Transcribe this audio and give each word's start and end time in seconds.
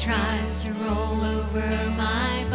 tries 0.00 0.62
to 0.62 0.72
roll 0.84 1.22
over 1.22 1.90
my 1.90 2.49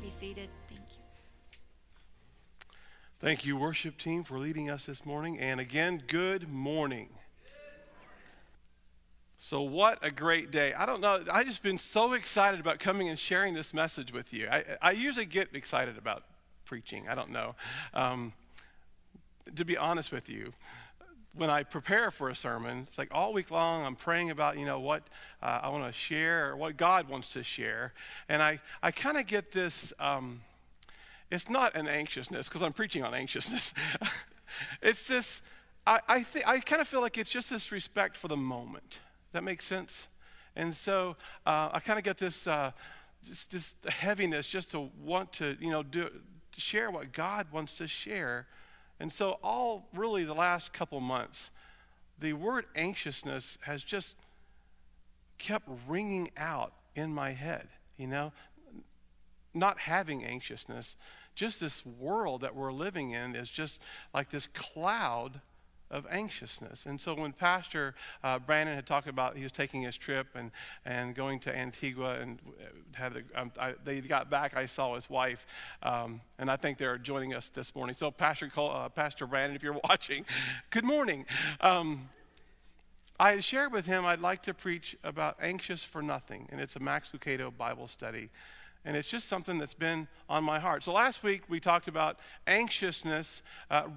be 0.00 0.10
seated. 0.10 0.48
Thank 0.68 0.80
you. 0.90 1.02
Thank 3.18 3.44
you, 3.44 3.56
worship 3.56 3.98
team, 3.98 4.24
for 4.24 4.38
leading 4.38 4.70
us 4.70 4.86
this 4.86 5.04
morning. 5.04 5.38
And 5.38 5.60
again, 5.60 6.02
good 6.06 6.48
morning. 6.48 7.10
So, 9.38 9.62
what 9.62 9.98
a 10.02 10.10
great 10.10 10.50
day. 10.50 10.74
I 10.74 10.86
don't 10.86 11.00
know, 11.00 11.24
i 11.32 11.44
just 11.44 11.62
been 11.62 11.78
so 11.78 12.12
excited 12.12 12.60
about 12.60 12.78
coming 12.78 13.08
and 13.08 13.18
sharing 13.18 13.54
this 13.54 13.74
message 13.74 14.12
with 14.12 14.32
you. 14.32 14.48
I, 14.50 14.64
I 14.80 14.90
usually 14.92 15.26
get 15.26 15.48
excited 15.54 15.98
about 15.98 16.24
preaching. 16.64 17.08
I 17.08 17.14
don't 17.14 17.30
know. 17.30 17.54
Um, 17.94 18.32
to 19.56 19.64
be 19.64 19.76
honest 19.76 20.12
with 20.12 20.28
you, 20.28 20.52
when 21.32 21.50
I 21.50 21.62
prepare 21.62 22.10
for 22.10 22.28
a 22.28 22.34
sermon, 22.34 22.86
it's 22.88 22.98
like 22.98 23.08
all 23.12 23.32
week 23.32 23.50
long 23.50 23.84
I'm 23.84 23.96
praying 23.96 24.30
about, 24.30 24.58
you 24.58 24.64
know, 24.64 24.80
what 24.80 25.04
uh, 25.42 25.60
I 25.62 25.68
want 25.68 25.86
to 25.86 25.92
share 25.92 26.50
or 26.50 26.56
what 26.56 26.76
God 26.76 27.08
wants 27.08 27.32
to 27.34 27.42
share. 27.44 27.92
And 28.28 28.42
I, 28.42 28.60
I 28.82 28.90
kind 28.90 29.16
of 29.16 29.26
get 29.26 29.52
this. 29.52 29.92
Um, 30.00 30.40
it's 31.30 31.48
not 31.48 31.76
an 31.76 31.86
anxiousness 31.86 32.48
because 32.48 32.62
I'm 32.62 32.72
preaching 32.72 33.04
on 33.04 33.14
anxiousness. 33.14 33.72
it's 34.82 35.06
this, 35.06 35.42
I, 35.86 36.00
I, 36.08 36.22
th- 36.22 36.44
I 36.46 36.58
kind 36.58 36.82
of 36.82 36.88
feel 36.88 37.00
like 37.00 37.16
it's 37.16 37.30
just 37.30 37.50
this 37.50 37.70
respect 37.70 38.16
for 38.16 38.26
the 38.26 38.36
moment. 38.36 38.98
That 39.32 39.44
makes 39.44 39.64
sense? 39.64 40.08
And 40.56 40.74
so 40.74 41.16
uh, 41.46 41.70
I 41.72 41.78
kind 41.78 41.98
of 41.98 42.04
get 42.04 42.18
this, 42.18 42.48
uh, 42.48 42.72
just 43.24 43.52
this 43.52 43.74
heaviness 43.86 44.48
just 44.48 44.72
to 44.72 44.90
want 45.00 45.32
to, 45.34 45.56
you 45.60 45.70
know, 45.70 45.84
do, 45.84 46.10
to 46.52 46.60
share 46.60 46.90
what 46.90 47.12
God 47.12 47.46
wants 47.52 47.78
to 47.78 47.86
share. 47.86 48.46
And 49.00 49.12
so 49.12 49.38
all 49.42 49.88
really 49.94 50.24
the 50.24 50.34
last 50.34 50.72
couple 50.72 51.00
months, 51.00 51.50
the 52.18 52.34
word 52.34 52.66
anxiousness 52.76 53.58
has 53.62 53.82
just 53.82 54.14
kept 55.38 55.68
ringing 55.88 56.30
out 56.36 56.74
in 56.94 57.12
my 57.12 57.32
head, 57.32 57.68
you 57.96 58.06
know? 58.06 58.32
not 59.54 59.80
having 59.80 60.24
anxiousness, 60.24 60.96
just 61.34 61.60
this 61.60 61.84
world 61.84 62.42
that 62.42 62.54
we're 62.54 62.72
living 62.72 63.10
in 63.10 63.34
is 63.34 63.48
just 63.48 63.80
like 64.12 64.30
this 64.30 64.46
cloud 64.46 65.40
of 65.90 66.06
anxiousness. 66.10 66.86
And 66.86 67.00
so 67.00 67.14
when 67.14 67.32
Pastor 67.32 67.94
uh, 68.22 68.38
Brandon 68.38 68.74
had 68.74 68.86
talked 68.86 69.08
about 69.08 69.36
he 69.36 69.42
was 69.42 69.52
taking 69.52 69.82
his 69.82 69.96
trip 69.96 70.28
and, 70.34 70.50
and 70.84 71.14
going 71.14 71.40
to 71.40 71.56
Antigua 71.56 72.18
and 72.20 72.38
had 72.94 73.16
a, 73.16 73.40
um, 73.40 73.52
I, 73.58 73.74
they 73.84 74.00
got 74.00 74.30
back, 74.30 74.56
I 74.56 74.66
saw 74.66 74.94
his 74.94 75.10
wife, 75.10 75.46
um, 75.82 76.20
and 76.38 76.50
I 76.50 76.56
think 76.56 76.78
they're 76.78 76.98
joining 76.98 77.34
us 77.34 77.48
this 77.48 77.74
morning. 77.74 77.96
So 77.96 78.10
Pastor 78.10 78.48
Cole, 78.48 78.70
uh, 78.70 78.88
Pastor 78.88 79.26
Brandon, 79.26 79.56
if 79.56 79.62
you're 79.62 79.80
watching, 79.88 80.24
good 80.70 80.84
morning. 80.84 81.26
Um, 81.60 82.08
I 83.18 83.32
had 83.32 83.44
shared 83.44 83.72
with 83.72 83.84
him 83.84 84.06
I'd 84.06 84.20
like 84.20 84.42
to 84.44 84.54
preach 84.54 84.96
about 85.04 85.36
anxious 85.42 85.82
for 85.84 86.00
nothing, 86.00 86.48
and 86.50 86.60
it's 86.60 86.76
a 86.76 86.80
Max 86.80 87.12
Lucado 87.12 87.54
Bible 87.54 87.86
study. 87.86 88.30
And 88.82 88.96
it's 88.96 89.08
just 89.08 89.28
something 89.28 89.58
that's 89.58 89.74
been 89.74 90.08
on 90.26 90.42
my 90.42 90.58
heart. 90.58 90.82
So 90.82 90.92
last 90.92 91.22
week 91.22 91.42
we 91.48 91.60
talked 91.60 91.86
about 91.86 92.16
anxiousness, 92.46 93.42
uh, 93.70 93.88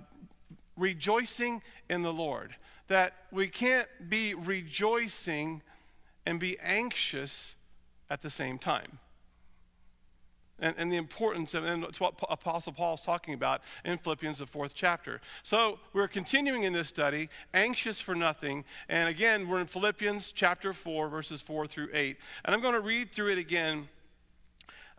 rejoicing 0.78 1.62
in 1.90 2.02
the 2.02 2.14
Lord. 2.14 2.56
That 2.88 3.14
we 3.32 3.48
can't 3.48 3.88
be 4.10 4.34
rejoicing 4.34 5.62
and 6.26 6.40
be 6.40 6.58
anxious 6.60 7.56
at 8.10 8.22
the 8.22 8.30
same 8.30 8.58
time. 8.58 9.00
And, 10.60 10.76
and, 10.78 10.92
the 10.92 10.98
importance 10.98 11.56
of, 11.56 11.66
and 11.66 11.84
it's 11.84 12.00
what 12.00 12.14
Apostle 12.30 12.74
Paul 12.74 12.94
is 12.94 13.02
talking 13.02 13.34
about 13.34 13.64
in 13.84 13.98
Philippians, 13.98 14.40
the 14.40 14.46
fourth 14.46 14.76
chapter. 14.76 15.20
So 15.42 15.80
we're 15.94 16.08
continuing 16.08 16.64
in 16.64 16.74
this 16.74 16.88
study, 16.88 17.30
anxious 17.54 18.00
for 18.00 18.14
nothing. 18.14 18.64
And 18.88 19.10
again, 19.10 19.50
we're 19.50 19.60
in 19.60 19.68
Philippians 19.68 20.32
chapter 20.32 20.72
4, 20.72 21.10
verses 21.10 21.42
4 21.42 21.68
through 21.68 21.90
8. 21.92 22.18
And 22.46 22.56
I'm 22.56 22.62
going 22.62 22.76
to 22.76 22.80
read 22.80 23.12
through 23.12 23.32
it 23.32 23.40
again. 23.40 23.90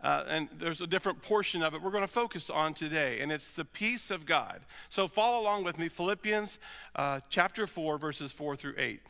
Uh, 0.05 0.23
and 0.29 0.49
there's 0.59 0.81
a 0.81 0.87
different 0.87 1.19
portion 1.23 1.63
of 1.63 1.73
it 1.73 1.81
we're 1.81 1.89
going 1.89 2.03
to 2.03 2.07
focus 2.07 2.51
on 2.51 2.75
today, 2.75 3.17
and 3.21 3.31
it's 3.31 3.53
the 3.53 3.65
peace 3.65 4.11
of 4.11 4.27
God. 4.27 4.61
So 4.87 5.07
follow 5.07 5.41
along 5.41 5.63
with 5.63 5.79
me 5.79 5.89
Philippians 5.89 6.59
uh, 6.95 7.21
chapter 7.27 7.65
4, 7.65 7.97
verses 7.97 8.31
4 8.31 8.55
through 8.55 8.75
8. 8.77 9.01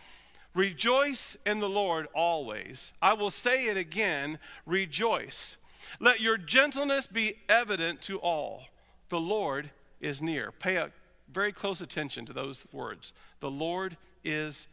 Rejoice 0.53 1.35
in 1.45 1.59
the 1.59 1.67
Lord 1.67 2.07
always. 2.15 2.93
I 3.01 3.11
will 3.11 3.29
say 3.29 3.65
it 3.65 3.75
again 3.75 4.39
rejoice. 4.65 5.57
Let 5.99 6.21
your 6.21 6.37
gentleness 6.37 7.07
be 7.07 7.39
evident 7.49 8.01
to 8.03 8.17
all. 8.19 8.63
The 9.09 9.19
Lord 9.19 9.71
is 9.99 10.21
near. 10.21 10.53
Pay 10.53 10.77
a 10.77 10.91
very 11.29 11.51
close 11.51 11.81
attention 11.81 12.25
to 12.27 12.31
those 12.31 12.65
words. 12.71 13.11
The 13.41 13.51
Lord 13.51 13.97
is 14.23 14.69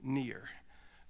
near. 0.00 0.50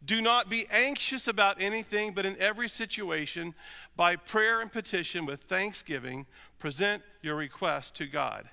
Do 0.05 0.21
not 0.21 0.51
be 0.51 0.67
anxious 0.71 1.27
about 1.27 1.61
anything, 1.61 2.13
but 2.13 2.27
in 2.27 2.37
every 2.39 2.69
situation, 2.69 3.55
by 3.97 4.17
prayer 4.17 4.61
and 4.61 4.71
petition 4.71 5.25
with 5.25 5.43
thanksgiving, 5.43 6.27
present 6.59 7.03
your 7.23 7.37
request 7.37 7.95
to 7.97 8.07
God. 8.07 8.49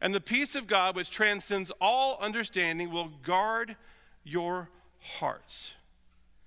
And 0.00 0.14
the 0.14 0.20
peace 0.20 0.54
of 0.54 0.66
God, 0.66 0.96
which 0.96 1.10
transcends 1.10 1.70
all 1.80 2.18
understanding, 2.20 2.90
will 2.90 3.10
guard 3.22 3.76
your 4.24 4.68
hearts 5.18 5.74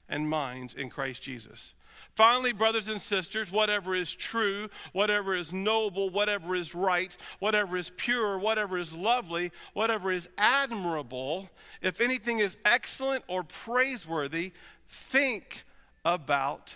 and 0.09 0.29
minds 0.29 0.73
in 0.73 0.89
Christ 0.89 1.21
Jesus. 1.21 1.73
Finally, 2.15 2.53
brothers 2.53 2.89
and 2.89 3.01
sisters, 3.01 3.51
whatever 3.51 3.95
is 3.95 4.13
true, 4.13 4.69
whatever 4.91 5.35
is 5.35 5.51
noble, 5.51 6.09
whatever 6.09 6.55
is 6.55 6.75
right, 6.75 7.15
whatever 7.39 7.77
is 7.77 7.91
pure, 7.97 8.37
whatever 8.37 8.77
is 8.77 8.93
lovely, 8.93 9.51
whatever 9.73 10.11
is 10.11 10.29
admirable, 10.37 11.49
if 11.81 11.99
anything 11.99 12.39
is 12.39 12.57
excellent 12.65 13.23
or 13.27 13.43
praiseworthy, 13.43 14.51
think 14.87 15.63
about 16.05 16.75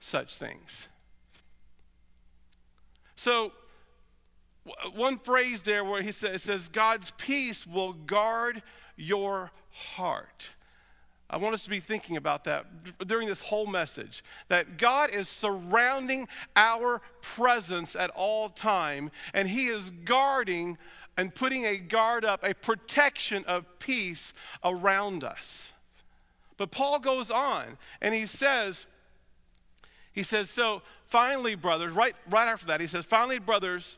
such 0.00 0.36
things. 0.36 0.88
So, 3.16 3.52
one 4.94 5.18
phrase 5.18 5.62
there 5.62 5.84
where 5.84 6.02
he 6.02 6.12
says, 6.12 6.42
says, 6.42 6.68
God's 6.68 7.12
peace 7.12 7.66
will 7.66 7.92
guard 7.92 8.62
your 8.96 9.50
heart. 9.70 10.50
I 11.32 11.38
want 11.38 11.54
us 11.54 11.64
to 11.64 11.70
be 11.70 11.80
thinking 11.80 12.18
about 12.18 12.44
that 12.44 12.66
during 13.06 13.26
this 13.26 13.40
whole 13.40 13.66
message 13.66 14.22
that 14.48 14.76
God 14.76 15.14
is 15.14 15.30
surrounding 15.30 16.28
our 16.54 17.00
presence 17.22 17.96
at 17.96 18.10
all 18.10 18.50
time 18.50 19.10
and 19.32 19.48
he 19.48 19.66
is 19.66 19.90
guarding 20.04 20.76
and 21.16 21.34
putting 21.34 21.64
a 21.64 21.78
guard 21.78 22.26
up, 22.26 22.44
a 22.44 22.54
protection 22.54 23.44
of 23.46 23.78
peace 23.78 24.34
around 24.62 25.24
us. 25.24 25.72
But 26.58 26.70
Paul 26.70 26.98
goes 26.98 27.30
on 27.30 27.78
and 28.02 28.14
he 28.14 28.26
says 28.26 28.86
he 30.12 30.22
says 30.22 30.50
so 30.50 30.82
finally 31.06 31.54
brothers 31.54 31.94
right 31.94 32.14
right 32.28 32.46
after 32.46 32.66
that 32.66 32.80
he 32.82 32.86
says 32.86 33.06
finally 33.06 33.38
brothers 33.38 33.96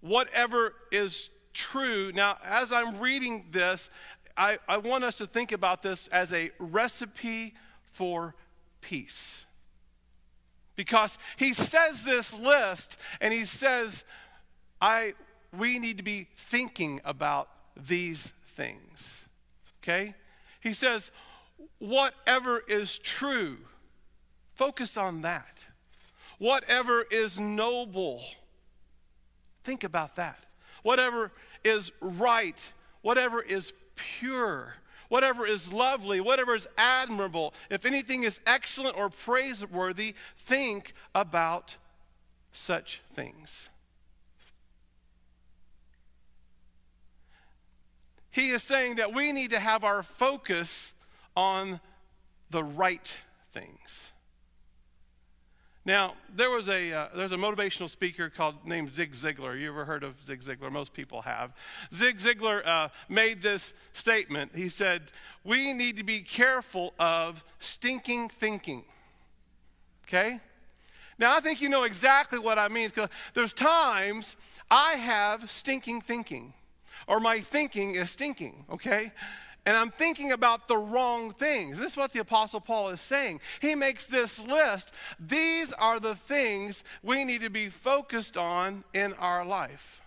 whatever 0.00 0.74
is 0.92 1.30
true. 1.52 2.12
Now 2.12 2.38
as 2.44 2.70
I'm 2.70 3.00
reading 3.00 3.46
this 3.50 3.90
I, 4.40 4.56
I 4.66 4.78
want 4.78 5.04
us 5.04 5.18
to 5.18 5.26
think 5.26 5.52
about 5.52 5.82
this 5.82 6.08
as 6.08 6.32
a 6.32 6.50
recipe 6.58 7.52
for 7.90 8.34
peace. 8.80 9.44
Because 10.76 11.18
he 11.36 11.52
says 11.52 12.04
this 12.04 12.32
list 12.32 12.96
and 13.20 13.34
he 13.34 13.44
says, 13.44 14.06
I, 14.80 15.12
we 15.56 15.78
need 15.78 15.98
to 15.98 16.02
be 16.02 16.26
thinking 16.34 17.02
about 17.04 17.50
these 17.76 18.32
things. 18.46 19.26
Okay? 19.82 20.14
He 20.60 20.72
says, 20.72 21.10
whatever 21.78 22.62
is 22.66 22.96
true, 22.96 23.58
focus 24.54 24.96
on 24.96 25.20
that. 25.20 25.66
Whatever 26.38 27.04
is 27.10 27.38
noble, 27.38 28.22
think 29.64 29.84
about 29.84 30.16
that. 30.16 30.46
Whatever 30.82 31.30
is 31.62 31.92
right, 32.00 32.72
whatever 33.02 33.42
is 33.42 33.74
pure, 34.18 34.74
whatever 35.08 35.46
is 35.46 35.72
lovely, 35.72 36.20
whatever 36.20 36.54
is 36.54 36.68
admirable, 36.76 37.54
if 37.68 37.84
anything 37.84 38.22
is 38.22 38.40
excellent 38.46 38.96
or 38.96 39.08
praiseworthy, 39.08 40.14
think 40.36 40.92
about 41.14 41.76
such 42.52 43.00
things. 43.12 43.68
He 48.30 48.50
is 48.50 48.62
saying 48.62 48.96
that 48.96 49.12
we 49.12 49.32
need 49.32 49.50
to 49.50 49.58
have 49.58 49.82
our 49.82 50.02
focus 50.02 50.94
on 51.36 51.80
the 52.50 52.62
right 52.62 53.16
things. 53.52 54.12
Now, 55.90 56.14
there 56.36 56.50
was 56.50 56.68
a 56.68 56.92
uh, 56.92 57.08
there's 57.16 57.32
a 57.32 57.36
motivational 57.36 57.90
speaker 57.90 58.30
called 58.30 58.64
named 58.64 58.94
Zig 58.94 59.10
Ziglar. 59.12 59.60
You 59.60 59.70
ever 59.70 59.84
heard 59.84 60.04
of 60.04 60.14
Zig 60.24 60.40
Ziglar? 60.40 60.70
Most 60.70 60.92
people 60.92 61.22
have. 61.22 61.52
Zig 61.92 62.18
Ziglar 62.18 62.64
uh, 62.64 62.90
made 63.08 63.42
this 63.42 63.74
statement. 63.92 64.52
He 64.54 64.68
said, 64.68 65.10
"We 65.42 65.72
need 65.72 65.96
to 65.96 66.04
be 66.04 66.20
careful 66.20 66.94
of 67.00 67.42
stinking 67.58 68.28
thinking." 68.28 68.84
Okay. 70.06 70.38
Now, 71.18 71.34
I 71.34 71.40
think 71.40 71.60
you 71.60 71.68
know 71.68 71.82
exactly 71.82 72.38
what 72.38 72.56
I 72.56 72.68
mean. 72.68 72.90
Because 72.90 73.08
there's 73.34 73.52
times 73.52 74.36
I 74.70 74.92
have 74.92 75.50
stinking 75.50 76.02
thinking, 76.02 76.54
or 77.08 77.18
my 77.18 77.40
thinking 77.40 77.96
is 77.96 78.10
stinking. 78.10 78.64
Okay 78.70 79.10
and 79.66 79.76
I'm 79.76 79.90
thinking 79.90 80.32
about 80.32 80.68
the 80.68 80.76
wrong 80.76 81.32
things. 81.32 81.78
This 81.78 81.92
is 81.92 81.96
what 81.96 82.12
the 82.12 82.20
Apostle 82.20 82.60
Paul 82.60 82.88
is 82.88 83.00
saying. 83.00 83.40
He 83.60 83.74
makes 83.74 84.06
this 84.06 84.40
list. 84.40 84.94
These 85.18 85.72
are 85.74 86.00
the 86.00 86.14
things 86.14 86.82
we 87.02 87.24
need 87.24 87.42
to 87.42 87.50
be 87.50 87.68
focused 87.68 88.36
on 88.36 88.84
in 88.94 89.12
our 89.14 89.44
life. 89.44 90.00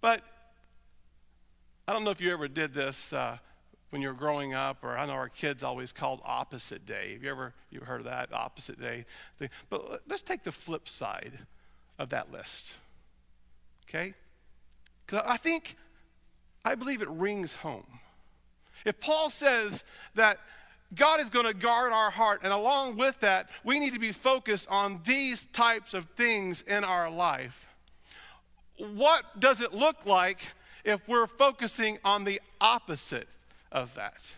But 0.00 0.22
I 1.88 1.92
don't 1.92 2.04
know 2.04 2.10
if 2.10 2.20
you 2.20 2.32
ever 2.32 2.48
did 2.48 2.74
this 2.74 3.12
uh, 3.12 3.38
when 3.90 4.02
you 4.02 4.08
were 4.08 4.14
growing 4.14 4.54
up, 4.54 4.84
or 4.84 4.96
I 4.96 5.06
know 5.06 5.12
our 5.12 5.28
kids 5.28 5.62
always 5.62 5.92
called 5.92 6.20
opposite 6.24 6.86
day. 6.86 7.14
Have 7.14 7.24
you 7.24 7.30
ever 7.30 7.52
you 7.70 7.80
heard 7.80 8.00
of 8.00 8.06
that 8.06 8.32
opposite 8.32 8.80
day 8.80 9.04
thing? 9.38 9.48
But 9.68 10.02
let's 10.06 10.22
take 10.22 10.42
the 10.42 10.52
flip 10.52 10.88
side 10.88 11.40
of 11.98 12.10
that 12.10 12.30
list. 12.30 12.74
Okay? 13.88 14.14
Because 15.04 15.22
I 15.26 15.36
think 15.36 15.76
I 16.64 16.74
believe 16.74 17.02
it 17.02 17.08
rings 17.08 17.54
home. 17.54 17.86
If 18.84 19.00
Paul 19.00 19.30
says 19.30 19.84
that 20.14 20.38
God 20.94 21.20
is 21.20 21.30
going 21.30 21.46
to 21.46 21.54
guard 21.54 21.92
our 21.92 22.10
heart, 22.10 22.40
and 22.42 22.52
along 22.52 22.96
with 22.96 23.20
that, 23.20 23.48
we 23.64 23.78
need 23.78 23.92
to 23.92 24.00
be 24.00 24.12
focused 24.12 24.68
on 24.68 25.00
these 25.04 25.46
types 25.46 25.94
of 25.94 26.06
things 26.16 26.62
in 26.62 26.82
our 26.84 27.10
life. 27.10 27.68
What 28.76 29.38
does 29.38 29.60
it 29.60 29.72
look 29.72 30.04
like 30.06 30.40
if 30.84 31.06
we're 31.06 31.26
focusing 31.26 31.98
on 32.04 32.24
the 32.24 32.40
opposite 32.60 33.28
of 33.70 33.94
that? 33.94 34.34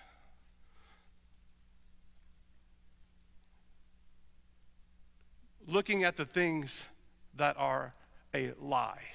Looking 5.66 6.04
at 6.04 6.16
the 6.16 6.24
things 6.24 6.88
that 7.36 7.56
are 7.56 7.94
a 8.34 8.52
lie 8.60 9.12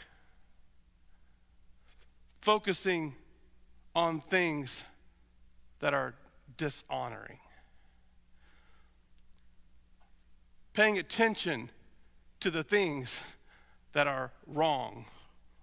focusing 2.48 3.14
on 3.94 4.22
things 4.22 4.86
that 5.80 5.94
are 5.94 6.14
dishonoring, 6.56 7.40
paying 10.72 10.98
attention 10.98 11.70
to 12.40 12.50
the 12.50 12.64
things 12.64 13.22
that 13.92 14.08
are 14.08 14.32
wrong 14.46 15.04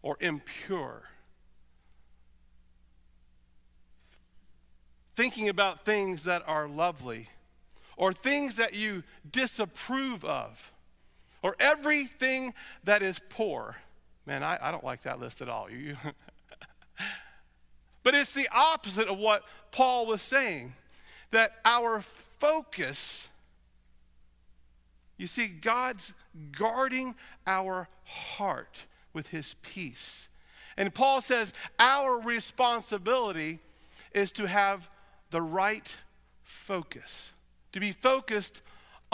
or 0.02 0.18
impure. 0.20 1.04
Thinking 5.16 5.48
about 5.48 5.86
things 5.86 6.24
that 6.24 6.42
are 6.46 6.68
lovely 6.68 7.30
or 7.96 8.12
things 8.12 8.56
that 8.56 8.74
you 8.74 9.04
disapprove 9.32 10.22
of 10.22 10.70
or 11.40 11.56
everything 11.58 12.52
that 12.82 13.02
is 13.02 13.18
poor. 13.30 13.76
Man, 14.26 14.42
I, 14.42 14.58
I 14.60 14.70
don't 14.70 14.84
like 14.84 15.00
that 15.04 15.18
list 15.18 15.40
at 15.40 15.48
all. 15.48 15.70
You, 15.70 15.96
but 18.04 18.14
it's 18.14 18.34
the 18.34 18.48
opposite 18.52 19.08
of 19.08 19.18
what 19.18 19.42
Paul 19.72 20.06
was 20.06 20.22
saying 20.22 20.74
that 21.32 21.56
our 21.64 22.00
focus, 22.00 23.28
you 25.16 25.26
see, 25.26 25.48
God's 25.48 26.12
guarding 26.52 27.16
our 27.46 27.88
heart 28.04 28.84
with 29.12 29.28
his 29.28 29.56
peace. 29.62 30.28
And 30.76 30.94
Paul 30.94 31.20
says 31.20 31.54
our 31.78 32.20
responsibility 32.20 33.58
is 34.12 34.30
to 34.32 34.46
have 34.46 34.88
the 35.30 35.42
right 35.42 35.96
focus, 36.42 37.30
to 37.72 37.80
be 37.80 37.90
focused 37.90 38.62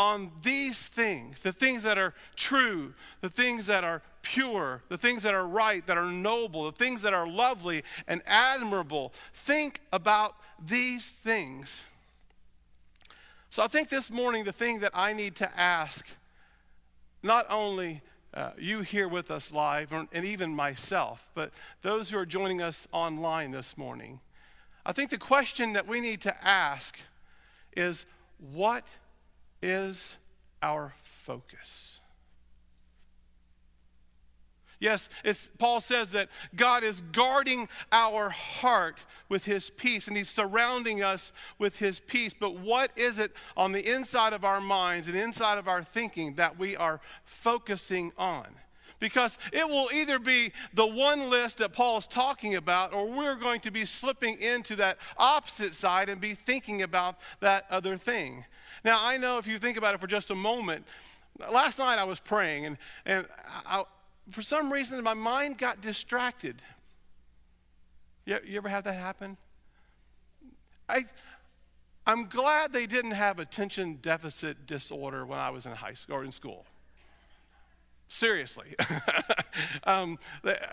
on 0.01 0.31
these 0.43 0.89
things 0.89 1.43
the 1.43 1.53
things 1.53 1.83
that 1.83 1.99
are 1.99 2.15
true, 2.35 2.95
the 3.21 3.29
things 3.29 3.67
that 3.67 3.85
are 3.85 4.01
pure, 4.23 4.81
the 4.89 4.97
things 4.97 5.23
that 5.23 5.35
are 5.35 5.47
right, 5.47 5.87
that 5.87 5.99
are 5.99 6.11
noble, 6.11 6.65
the 6.65 6.73
things 6.73 7.03
that 7.03 7.13
are 7.13 7.29
lovely 7.29 7.83
and 8.09 8.23
admirable. 8.25 9.13
Think 9.35 9.81
about 9.93 10.37
these 10.59 11.11
things. 11.11 11.85
So 13.51 13.63
I 13.63 13.67
think 13.67 13.91
this 13.91 14.11
morning, 14.11 14.45
the 14.45 14.55
thing 14.55 14.81
that 14.81 14.93
I 14.95 15.13
need 15.13 15.35
to 15.37 15.59
ask, 15.59 16.17
not 17.23 17.45
only 17.51 18.01
uh, 18.33 18.53
you 18.59 18.81
here 18.81 19.09
with 19.09 19.31
us 19.31 19.53
live, 19.53 19.93
and 19.93 20.25
even 20.25 20.55
myself, 20.55 21.29
but 21.35 21.53
those 21.83 22.09
who 22.09 22.17
are 22.17 22.25
joining 22.25 22.63
us 22.63 22.89
online 22.91 23.51
this 23.51 23.77
morning, 23.77 24.21
I 24.87 24.93
think 24.93 25.11
the 25.11 25.19
question 25.19 25.75
that 25.75 25.87
we 25.87 26.01
need 26.01 26.23
to 26.23 26.35
ask 26.43 27.01
is 27.77 28.07
what 28.39 28.87
is 29.63 30.17
our 30.63 30.95
focus. 31.03 32.01
Yes, 34.81 35.11
Paul 35.59 35.83
says 35.83 36.13
that 36.13 36.31
God 36.57 36.83
is 36.83 37.03
guarding 37.13 37.69
our 37.93 38.31
heart 38.31 38.99
with 39.29 39.45
his 39.45 39.69
peace 39.69 40.09
and 40.09 40.17
he's 40.17 40.31
surrounding 40.31 41.03
us 41.03 41.33
with 41.59 41.77
his 41.77 42.01
peace. 42.01 42.33
But 42.33 42.59
what 42.59 42.91
is 42.97 43.19
it 43.19 43.33
on 43.59 43.73
the 43.73 43.87
inside 43.87 44.33
of 44.33 44.43
our 44.43 44.61
minds 44.61 45.07
and 45.07 45.17
inside 45.17 45.59
of 45.59 45.69
our 45.69 45.85
thinking 45.85 46.37
that 46.37 46.59
we 46.59 46.77
are 46.77 47.01
focusing 47.25 48.13
on? 48.17 48.47
Because 48.99 49.37
it 49.53 49.69
will 49.69 49.89
either 49.95 50.19
be 50.19 50.53
the 50.73 50.87
one 50.87 51.29
list 51.29 51.59
that 51.59 51.75
Paul 51.75 51.99
is 51.99 52.07
talking 52.07 52.55
about, 52.55 52.95
or 52.95 53.07
we're 53.07 53.37
going 53.37 53.61
to 53.61 53.71
be 53.71 53.85
slipping 53.85 54.41
into 54.41 54.77
that 54.77 54.97
opposite 55.19 55.75
side 55.75 56.09
and 56.09 56.21
be 56.21 56.35
thinking 56.35 56.81
about 56.81 57.17
that 57.41 57.67
other 57.71 57.99
thing. 57.99 58.45
Now, 58.85 58.99
I 59.01 59.17
know 59.17 59.39
if 59.39 59.47
you 59.47 59.59
think 59.59 59.77
about 59.77 59.95
it 59.95 60.01
for 60.01 60.07
just 60.07 60.31
a 60.31 60.35
moment, 60.35 60.87
last 61.39 61.79
night 61.79 61.99
I 61.99 62.05
was 62.05 62.21
praying, 62.21 62.67
and, 62.67 62.79
and 63.05 63.27
I, 63.67 63.85
for 64.31 64.43
some 64.43 64.73
reason 64.73 65.03
my 65.03 65.15
mind 65.15 65.59
got 65.59 65.81
distracted. 65.81 66.63
You, 68.25 68.39
you 68.45 68.57
ever 68.57 68.69
have 68.69 68.85
that 68.85 68.97
happen? 68.97 69.37
I, 70.89 71.05
I'm 72.07 72.27
glad 72.27 72.73
they 72.73 72.87
didn't 72.87 73.13
have 73.13 73.39
attention 73.39 73.99
deficit 74.03 74.67
disorder 74.67 75.25
when 75.25 75.39
I 75.39 75.51
was 75.51 75.67
in 75.67 75.73
high 75.73 75.95
school 75.95 76.17
or 76.17 76.25
in 76.25 76.33
school. 76.33 76.67
Seriously. 78.11 78.75
Um, 79.85 80.19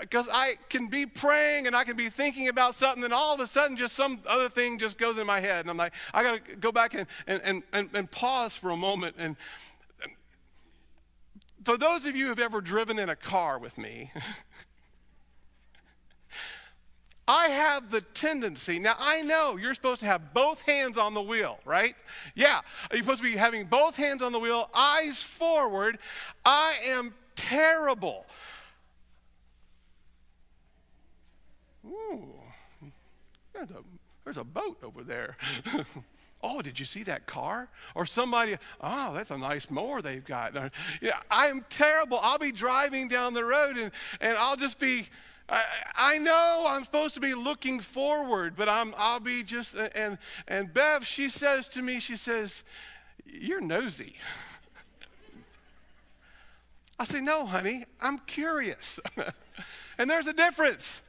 because 0.02 0.30
I 0.32 0.56
can 0.70 0.88
be 0.88 1.06
praying 1.06 1.66
and 1.66 1.76
I 1.76 1.84
can 1.84 1.98
be 1.98 2.10
thinking 2.10 2.48
about 2.48 2.76
something, 2.76 3.04
and 3.04 3.12
all 3.12 3.34
of 3.34 3.40
a 3.40 3.48
sudden, 3.48 3.76
just 3.76 3.96
some 3.96 4.20
other 4.28 4.50
thing 4.50 4.78
just 4.78 4.98
goes 4.98 5.18
in 5.18 5.26
my 5.26 5.40
head. 5.40 5.62
And 5.62 5.70
I'm 5.70 5.78
like, 5.78 5.94
I 6.14 6.24
got 6.24 6.46
to 6.46 6.56
go 6.56 6.72
back 6.72 6.94
and, 6.94 7.08
and, 7.26 7.64
and, 7.74 7.90
and 7.94 8.12
pause 8.12 8.54
for 8.54 8.70
a 8.70 8.78
moment. 8.78 9.16
And 9.18 9.36
um, 10.04 10.12
for 11.64 11.78
those 11.78 12.06
of 12.06 12.16
you 12.16 12.26
who 12.26 12.30
have 12.30 12.40
ever 12.40 12.62
driven 12.62 13.00
in 13.00 13.10
a 13.10 13.16
car 13.16 13.58
with 13.58 13.78
me, 13.78 14.12
I 17.28 17.48
have 17.48 17.90
the 17.90 18.02
tendency, 18.02 18.80
now 18.80 18.96
I 18.98 19.22
know 19.22 19.58
you're 19.58 19.74
supposed 19.74 20.00
to 20.02 20.06
have 20.06 20.34
both 20.34 20.62
hands 20.62 20.98
on 20.98 21.14
the 21.14 21.22
wheel, 21.22 21.60
right? 21.66 21.96
Yeah, 22.36 22.62
you're 22.92 23.02
supposed 23.02 23.20
to 23.20 23.30
be 23.30 23.36
having 23.36 23.66
both 23.66 23.98
hands 23.98 24.22
on 24.22 24.32
the 24.32 24.40
wheel, 24.40 24.70
eyes 24.74 25.22
forward. 25.22 25.98
I 26.46 26.76
am 26.88 27.14
terrible. 27.38 28.26
Ooh, 31.86 32.34
there's 33.54 33.72
a, 33.72 33.84
there's 34.26 34.38
a 34.38 34.44
boat 34.44 34.80
over 34.84 35.06
there. 35.06 35.38
oh, 36.44 36.62
did 36.62 36.80
you 36.80 36.86
see 36.86 37.04
that 37.04 37.26
car? 37.26 37.70
Or 37.96 38.06
somebody, 38.06 38.58
oh, 38.82 39.14
that's 39.14 39.32
a 39.32 39.38
nice 39.38 39.72
mower 39.72 40.02
they've 40.02 40.26
got. 40.26 40.58
Uh, 40.58 40.70
yeah, 41.02 41.20
I'm 41.32 41.66
terrible. 41.70 42.20
I'll 42.22 42.38
be 42.38 42.52
driving 42.52 43.08
down 43.08 43.34
the 43.34 43.46
road 43.46 43.78
and, 43.78 43.92
and 44.20 44.38
I'll 44.38 44.58
just 44.58 44.80
be 44.80 45.08
I, 45.50 45.64
I 45.96 46.18
know 46.18 46.66
I'm 46.68 46.84
supposed 46.84 47.14
to 47.16 47.22
be 47.22 47.34
looking 47.34 47.80
forward, 47.80 48.56
but 48.56 48.68
I'm, 48.68 48.94
I'll 48.98 49.20
be 49.20 49.44
just, 49.44 49.76
and, 49.76 50.18
and 50.48 50.74
Bev, 50.74 51.06
she 51.06 51.30
says 51.30 51.70
to 51.70 51.82
me, 51.82 52.00
she 52.00 52.16
says, 52.16 52.64
You're 53.26 53.62
nosy. 53.62 54.16
I 57.00 57.04
say, 57.04 57.22
No, 57.22 57.46
honey, 57.46 57.86
I'm 58.02 58.20
curious. 58.20 59.00
and 59.98 60.10
there's 60.10 60.28
a 60.28 60.34
difference. 60.34 61.02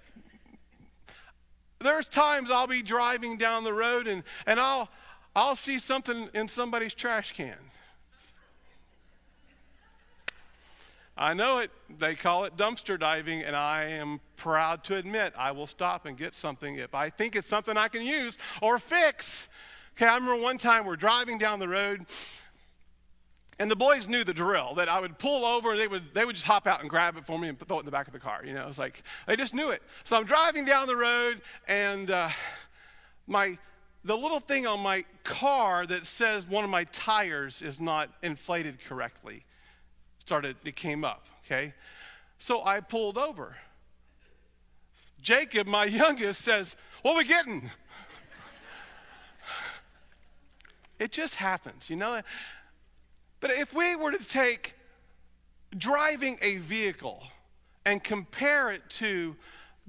There's 1.81 2.09
times 2.09 2.51
I'll 2.51 2.67
be 2.67 2.83
driving 2.83 3.37
down 3.37 3.63
the 3.63 3.73
road 3.73 4.09
and, 4.09 4.25
and 4.47 4.59
I'll, 4.59 4.89
I'll 5.37 5.55
see 5.55 5.79
something 5.79 6.29
in 6.35 6.49
somebody's 6.49 6.95
trash 6.95 7.33
can. 7.33 7.57
I 11.17 11.35
know 11.35 11.59
it, 11.59 11.73
they 11.99 12.15
call 12.15 12.45
it 12.45 12.57
dumpster 12.57 12.99
diving, 12.99 13.43
and 13.43 13.57
I 13.57 13.87
am 13.87 14.21
proud 14.37 14.85
to 14.85 14.95
admit 14.95 15.35
I 15.37 15.51
will 15.51 15.67
stop 15.67 16.07
and 16.07 16.17
get 16.17 16.33
something 16.33 16.77
if 16.77 16.95
I 16.95 17.11
think 17.11 17.35
it's 17.35 17.49
something 17.49 17.77
I 17.77 17.89
can 17.89 18.03
use 18.03 18.39
or 18.63 18.79
fix. 18.79 19.49
Okay, 19.97 20.07
I 20.07 20.15
remember 20.15 20.41
one 20.41 20.59
time 20.59 20.87
we're 20.87 20.95
driving 20.95 21.37
down 21.37 21.59
the 21.59 21.67
road, 21.67 22.07
and 23.59 23.71
the 23.71 23.77
boys 23.77 24.09
knew 24.09 24.25
the 24.25 24.35
drill 24.35 24.75
that 24.77 24.89
I 24.89 25.01
would 25.01 25.19
pull 25.19 25.45
over 25.45 25.73
and 25.73 25.81
they 25.81 25.89
would, 25.89 26.15
they 26.15 26.25
would 26.25 26.37
just 26.37 26.47
hop 26.47 26.67
out 26.67 26.81
and 26.81 26.89
grab 26.89 27.17
it 27.17 27.25
for 27.25 27.39
me 27.39 27.49
and 27.49 27.59
throw 27.59 27.79
it 27.79 27.81
in 27.81 27.87
the 27.87 27.93
back 27.93 28.07
of 28.07 28.13
the 28.13 28.21
car. 28.21 28.43
You 28.45 28.55
know, 28.55 28.63
it 28.63 28.69
was 28.69 28.79
like 28.79 29.03
they 29.27 29.37
just 29.37 29.55
knew 29.55 29.71
it. 29.71 29.83
So 30.05 30.17
I'm 30.17 30.25
driving 30.25 30.65
down 30.65 30.87
the 30.87 30.97
road, 30.97 31.43
and 31.67 32.11
uh, 32.11 32.31
my 33.27 33.59
the 34.05 34.17
little 34.17 34.41
thing 34.41 34.67
on 34.67 34.81
my 34.81 35.05
car 35.25 35.87
that 35.87 36.07
says 36.07 36.47
one 36.47 36.65
of 36.65 36.71
my 36.71 36.85
tires 36.85 37.63
is 37.63 37.81
not 37.81 38.11
inflated 38.23 38.81
correctly 38.81 39.45
started, 40.29 40.57
it 40.63 40.77
came 40.77 41.05
up, 41.05 41.25
okay? 41.43 41.73
So 42.37 42.63
I 42.63 42.81
pulled 42.81 43.17
over. 43.17 43.57
Jacob, 45.23 45.67
my 45.67 45.85
youngest, 45.87 46.43
says, 46.43 46.77
What 47.01 47.15
are 47.15 47.17
we 47.17 47.25
getting? 47.25 47.71
it 50.99 51.13
just 51.13 51.37
happens, 51.37 51.89
you 51.89 51.97
know? 51.97 52.21
But 53.41 53.51
if 53.51 53.75
we 53.75 53.97
were 53.97 54.13
to 54.13 54.25
take 54.25 54.75
driving 55.77 56.39
a 56.43 56.57
vehicle 56.57 57.23
and 57.85 58.03
compare 58.03 58.71
it 58.71 58.89
to 58.91 59.37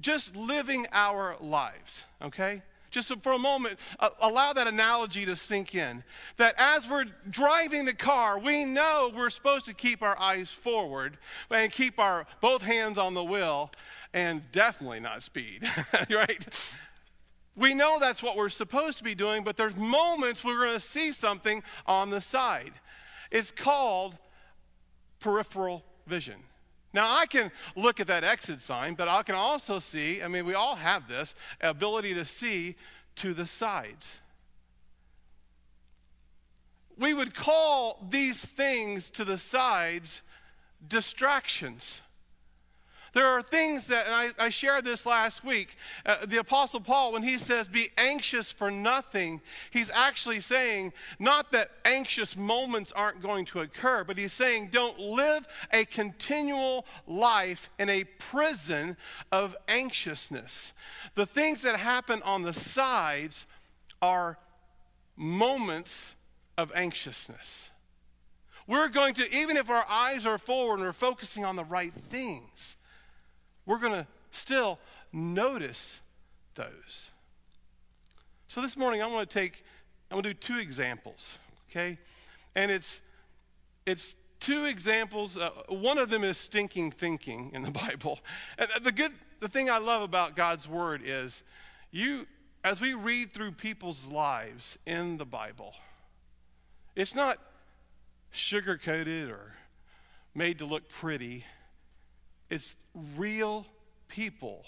just 0.00 0.36
living 0.36 0.86
our 0.92 1.36
lives, 1.40 2.04
okay? 2.22 2.62
just 2.90 3.12
for 3.22 3.32
a 3.32 3.38
moment, 3.38 3.78
allow 4.20 4.52
that 4.52 4.66
analogy 4.66 5.24
to 5.24 5.36
sink 5.36 5.74
in. 5.74 6.02
That 6.36 6.54
as 6.58 6.88
we're 6.88 7.06
driving 7.28 7.84
the 7.84 7.94
car, 7.94 8.38
we 8.38 8.64
know 8.64 9.12
we're 9.14 9.30
supposed 9.30 9.64
to 9.66 9.74
keep 9.74 10.02
our 10.02 10.18
eyes 10.18 10.50
forward 10.50 11.16
and 11.50 11.70
keep 11.70 11.98
our 11.98 12.26
both 12.40 12.62
hands 12.62 12.98
on 12.98 13.14
the 13.14 13.24
wheel 13.24 13.70
and 14.12 14.50
definitely 14.50 15.00
not 15.00 15.22
speed, 15.22 15.62
right? 16.10 16.74
We 17.56 17.74
know 17.74 17.98
that's 18.00 18.22
what 18.22 18.36
we're 18.36 18.48
supposed 18.48 18.98
to 18.98 19.04
be 19.04 19.14
doing, 19.14 19.44
but 19.44 19.56
there's 19.56 19.76
moments 19.76 20.44
we're 20.44 20.58
going 20.58 20.74
to 20.74 20.80
see 20.80 21.12
something 21.12 21.62
on 21.86 22.10
the 22.10 22.20
side. 22.20 22.72
It's 23.30 23.50
called 23.50 24.16
peripheral 25.20 25.84
vision. 26.06 26.36
Now, 26.92 27.16
I 27.16 27.26
can 27.26 27.52
look 27.76 28.00
at 28.00 28.08
that 28.08 28.24
exit 28.24 28.60
sign, 28.60 28.94
but 28.94 29.06
I 29.06 29.22
can 29.22 29.36
also 29.36 29.78
see, 29.78 30.22
I 30.22 30.28
mean, 30.28 30.44
we 30.44 30.54
all 30.54 30.74
have 30.74 31.06
this 31.06 31.34
ability 31.60 32.14
to 32.14 32.24
see 32.24 32.74
to 33.16 33.32
the 33.32 33.46
sides. 33.46 34.18
We 36.98 37.14
would 37.14 37.34
call 37.34 38.04
these 38.10 38.44
things 38.44 39.08
to 39.10 39.24
the 39.24 39.38
sides 39.38 40.22
distractions. 40.86 42.00
There 43.12 43.26
are 43.26 43.42
things 43.42 43.88
that, 43.88 44.06
and 44.06 44.14
I, 44.14 44.46
I 44.46 44.48
shared 44.50 44.84
this 44.84 45.04
last 45.04 45.44
week. 45.44 45.76
Uh, 46.06 46.24
the 46.24 46.38
Apostle 46.38 46.80
Paul, 46.80 47.12
when 47.12 47.22
he 47.22 47.38
says, 47.38 47.66
be 47.66 47.88
anxious 47.98 48.52
for 48.52 48.70
nothing, 48.70 49.40
he's 49.70 49.90
actually 49.90 50.40
saying, 50.40 50.92
not 51.18 51.50
that 51.52 51.70
anxious 51.84 52.36
moments 52.36 52.92
aren't 52.92 53.20
going 53.20 53.44
to 53.46 53.60
occur, 53.60 54.04
but 54.04 54.16
he's 54.16 54.32
saying, 54.32 54.68
don't 54.70 54.98
live 54.98 55.48
a 55.72 55.84
continual 55.84 56.86
life 57.06 57.68
in 57.78 57.88
a 57.88 58.04
prison 58.04 58.96
of 59.32 59.56
anxiousness. 59.66 60.72
The 61.14 61.26
things 61.26 61.62
that 61.62 61.76
happen 61.76 62.22
on 62.24 62.42
the 62.42 62.52
sides 62.52 63.46
are 64.00 64.38
moments 65.16 66.14
of 66.56 66.70
anxiousness. 66.74 67.70
We're 68.66 68.88
going 68.88 69.14
to, 69.14 69.34
even 69.34 69.56
if 69.56 69.68
our 69.68 69.84
eyes 69.88 70.26
are 70.26 70.38
forward 70.38 70.74
and 70.74 70.84
we're 70.84 70.92
focusing 70.92 71.44
on 71.44 71.56
the 71.56 71.64
right 71.64 71.92
things, 71.92 72.76
we're 73.70 73.78
going 73.78 73.92
to 73.92 74.06
still 74.32 74.80
notice 75.12 76.00
those. 76.56 77.10
So 78.48 78.60
this 78.60 78.76
morning, 78.76 79.00
I 79.00 79.06
want 79.06 79.30
to 79.30 79.32
take, 79.32 79.62
I'm 80.10 80.16
going 80.16 80.24
to 80.24 80.30
do 80.30 80.34
two 80.34 80.58
examples, 80.58 81.38
okay? 81.70 81.96
And 82.56 82.72
it's, 82.72 83.00
it's 83.86 84.16
two 84.40 84.64
examples. 84.64 85.38
Uh, 85.38 85.50
one 85.68 85.98
of 85.98 86.10
them 86.10 86.24
is 86.24 86.36
stinking 86.36 86.90
thinking 86.90 87.52
in 87.54 87.62
the 87.62 87.70
Bible. 87.86 88.18
And 88.58 88.68
the 88.82 88.90
good, 88.90 89.12
the 89.38 89.48
thing 89.48 89.70
I 89.70 89.78
love 89.78 90.02
about 90.02 90.34
God's 90.34 90.68
word 90.68 91.02
is 91.04 91.44
you, 91.92 92.26
as 92.64 92.80
we 92.80 92.94
read 92.94 93.32
through 93.32 93.52
people's 93.52 94.08
lives 94.08 94.78
in 94.84 95.16
the 95.16 95.24
Bible, 95.24 95.74
it's 96.96 97.14
not 97.14 97.38
sugar 98.32 98.76
coated 98.76 99.30
or 99.30 99.52
made 100.34 100.58
to 100.58 100.64
look 100.64 100.88
pretty. 100.88 101.44
It's 102.50 102.76
real 103.16 103.66
people 104.08 104.64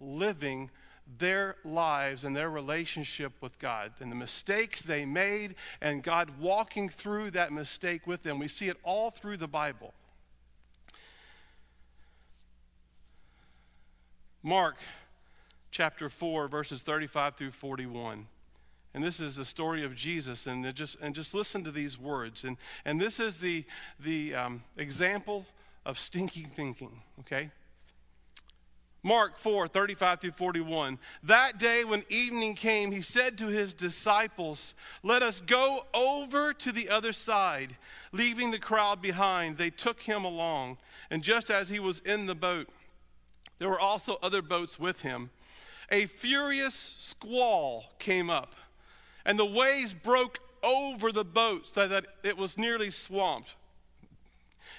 living 0.00 0.70
their 1.18 1.56
lives 1.64 2.24
and 2.24 2.34
their 2.34 2.50
relationship 2.50 3.32
with 3.40 3.58
God 3.58 3.92
and 4.00 4.10
the 4.10 4.16
mistakes 4.16 4.82
they 4.82 5.04
made 5.04 5.54
and 5.80 6.02
God 6.02 6.40
walking 6.40 6.88
through 6.88 7.30
that 7.32 7.52
mistake 7.52 8.06
with 8.06 8.22
them. 8.22 8.38
We 8.38 8.48
see 8.48 8.68
it 8.68 8.78
all 8.82 9.10
through 9.10 9.36
the 9.36 9.46
Bible. 9.46 9.94
Mark 14.42 14.76
chapter 15.70 16.08
4, 16.08 16.48
verses 16.48 16.82
35 16.82 17.36
through 17.36 17.50
41. 17.50 18.26
And 18.94 19.04
this 19.04 19.20
is 19.20 19.36
the 19.36 19.44
story 19.44 19.84
of 19.84 19.94
Jesus. 19.94 20.46
And 20.46 20.74
just, 20.74 20.96
and 21.00 21.14
just 21.14 21.34
listen 21.34 21.62
to 21.64 21.70
these 21.70 21.98
words. 21.98 22.44
And, 22.44 22.56
and 22.84 23.00
this 23.00 23.20
is 23.20 23.40
the, 23.40 23.64
the 24.00 24.34
um, 24.34 24.62
example 24.76 25.44
of 25.86 25.98
stinking 25.98 26.46
thinking, 26.46 27.00
okay? 27.20 27.50
Mark 29.02 29.38
4, 29.38 29.68
35 29.68 30.20
through 30.20 30.30
41. 30.32 30.98
That 31.22 31.58
day 31.58 31.84
when 31.84 32.02
evening 32.08 32.54
came, 32.54 32.90
he 32.90 33.00
said 33.00 33.38
to 33.38 33.46
his 33.46 33.72
disciples, 33.72 34.74
Let 35.04 35.22
us 35.22 35.38
go 35.38 35.86
over 35.94 36.52
to 36.52 36.72
the 36.72 36.90
other 36.90 37.12
side. 37.12 37.76
Leaving 38.10 38.50
the 38.50 38.58
crowd 38.58 39.00
behind, 39.00 39.58
they 39.58 39.70
took 39.70 40.02
him 40.02 40.24
along. 40.24 40.78
And 41.08 41.22
just 41.22 41.52
as 41.52 41.68
he 41.68 41.78
was 41.78 42.00
in 42.00 42.26
the 42.26 42.34
boat, 42.34 42.68
there 43.60 43.68
were 43.68 43.78
also 43.78 44.18
other 44.24 44.42
boats 44.42 44.76
with 44.76 45.02
him. 45.02 45.30
A 45.92 46.06
furious 46.06 46.74
squall 46.74 47.84
came 48.00 48.28
up, 48.28 48.56
and 49.24 49.38
the 49.38 49.46
waves 49.46 49.94
broke 49.94 50.40
over 50.64 51.12
the 51.12 51.24
boat 51.24 51.68
so 51.68 51.86
that 51.86 52.06
it 52.24 52.36
was 52.36 52.58
nearly 52.58 52.90
swamped. 52.90 53.54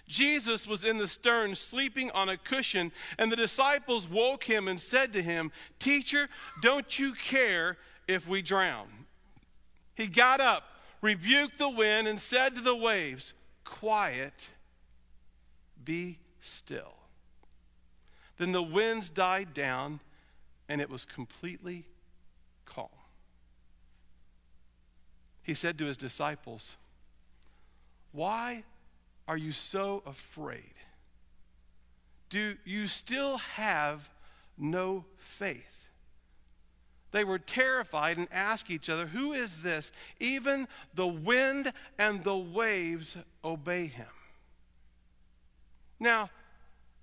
Jesus 0.07 0.65
was 0.65 0.85
in 0.85 0.97
the 0.97 1.07
stern, 1.07 1.55
sleeping 1.55 2.09
on 2.11 2.29
a 2.29 2.37
cushion, 2.37 2.91
and 3.17 3.31
the 3.31 3.35
disciples 3.35 4.07
woke 4.07 4.45
him 4.45 4.67
and 4.67 4.79
said 4.79 5.11
to 5.13 5.21
him, 5.21 5.51
Teacher, 5.79 6.29
don't 6.61 6.97
you 6.97 7.13
care 7.13 7.77
if 8.07 8.27
we 8.27 8.41
drown? 8.41 8.87
He 9.95 10.07
got 10.07 10.39
up, 10.39 10.63
rebuked 11.01 11.57
the 11.57 11.69
wind, 11.69 12.07
and 12.07 12.19
said 12.19 12.55
to 12.55 12.61
the 12.61 12.75
waves, 12.75 13.33
Quiet, 13.65 14.49
be 15.83 16.19
still. 16.39 16.93
Then 18.37 18.53
the 18.53 18.63
winds 18.63 19.09
died 19.09 19.53
down, 19.53 19.99
and 20.69 20.79
it 20.79 20.89
was 20.89 21.03
completely 21.03 21.83
calm. 22.65 22.87
He 25.43 25.53
said 25.53 25.77
to 25.79 25.85
his 25.85 25.97
disciples, 25.97 26.77
Why 28.11 28.63
are 29.27 29.37
you 29.37 29.51
so 29.51 30.03
afraid? 30.05 30.73
Do 32.29 32.55
you 32.65 32.87
still 32.87 33.37
have 33.37 34.09
no 34.57 35.05
faith? 35.17 35.77
They 37.11 37.23
were 37.23 37.39
terrified 37.39 38.17
and 38.17 38.27
asked 38.31 38.69
each 38.69 38.89
other, 38.89 39.07
Who 39.07 39.33
is 39.33 39.63
this? 39.63 39.91
Even 40.19 40.67
the 40.93 41.07
wind 41.07 41.71
and 41.97 42.23
the 42.23 42.37
waves 42.37 43.15
obey 43.43 43.87
him. 43.87 44.07
Now, 45.99 46.29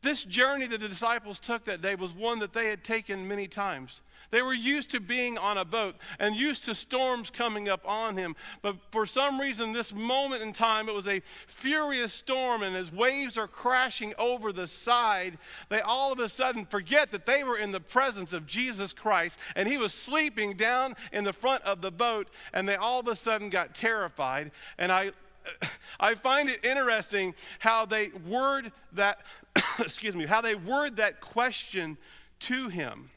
this 0.02 0.22
journey 0.22 0.66
that 0.66 0.80
the 0.80 0.88
disciples 0.88 1.40
took 1.40 1.64
that 1.64 1.80
day 1.80 1.94
was 1.94 2.12
one 2.12 2.38
that 2.40 2.52
they 2.52 2.68
had 2.68 2.84
taken 2.84 3.26
many 3.26 3.48
times. 3.48 4.02
They 4.34 4.42
were 4.42 4.52
used 4.52 4.90
to 4.90 4.98
being 4.98 5.38
on 5.38 5.58
a 5.58 5.64
boat 5.64 5.94
and 6.18 6.34
used 6.34 6.64
to 6.64 6.74
storms 6.74 7.30
coming 7.30 7.68
up 7.68 7.88
on 7.88 8.16
him. 8.16 8.34
But 8.62 8.78
for 8.90 9.06
some 9.06 9.40
reason, 9.40 9.72
this 9.72 9.94
moment 9.94 10.42
in 10.42 10.52
time, 10.52 10.88
it 10.88 10.94
was 10.94 11.06
a 11.06 11.20
furious 11.46 12.12
storm, 12.12 12.64
and 12.64 12.74
as 12.74 12.90
waves 12.90 13.38
are 13.38 13.46
crashing 13.46 14.12
over 14.18 14.52
the 14.52 14.66
side, 14.66 15.38
they 15.68 15.80
all 15.80 16.10
of 16.10 16.18
a 16.18 16.28
sudden 16.28 16.66
forget 16.66 17.12
that 17.12 17.26
they 17.26 17.44
were 17.44 17.56
in 17.56 17.70
the 17.70 17.78
presence 17.78 18.32
of 18.32 18.44
Jesus 18.44 18.92
Christ, 18.92 19.38
and 19.54 19.68
he 19.68 19.78
was 19.78 19.94
sleeping 19.94 20.54
down 20.54 20.96
in 21.12 21.22
the 21.22 21.32
front 21.32 21.62
of 21.62 21.80
the 21.80 21.92
boat, 21.92 22.26
and 22.52 22.68
they 22.68 22.74
all 22.74 22.98
of 22.98 23.06
a 23.06 23.14
sudden 23.14 23.50
got 23.50 23.72
terrified. 23.72 24.50
And 24.78 24.90
I 24.90 25.12
I 26.00 26.16
find 26.16 26.48
it 26.48 26.64
interesting 26.64 27.36
how 27.60 27.86
they 27.86 28.08
word 28.26 28.72
that, 28.94 29.20
excuse 29.78 30.16
me, 30.16 30.26
how 30.26 30.40
they 30.40 30.56
word 30.56 30.96
that 30.96 31.20
question 31.20 31.98
to 32.40 32.68
him 32.68 33.10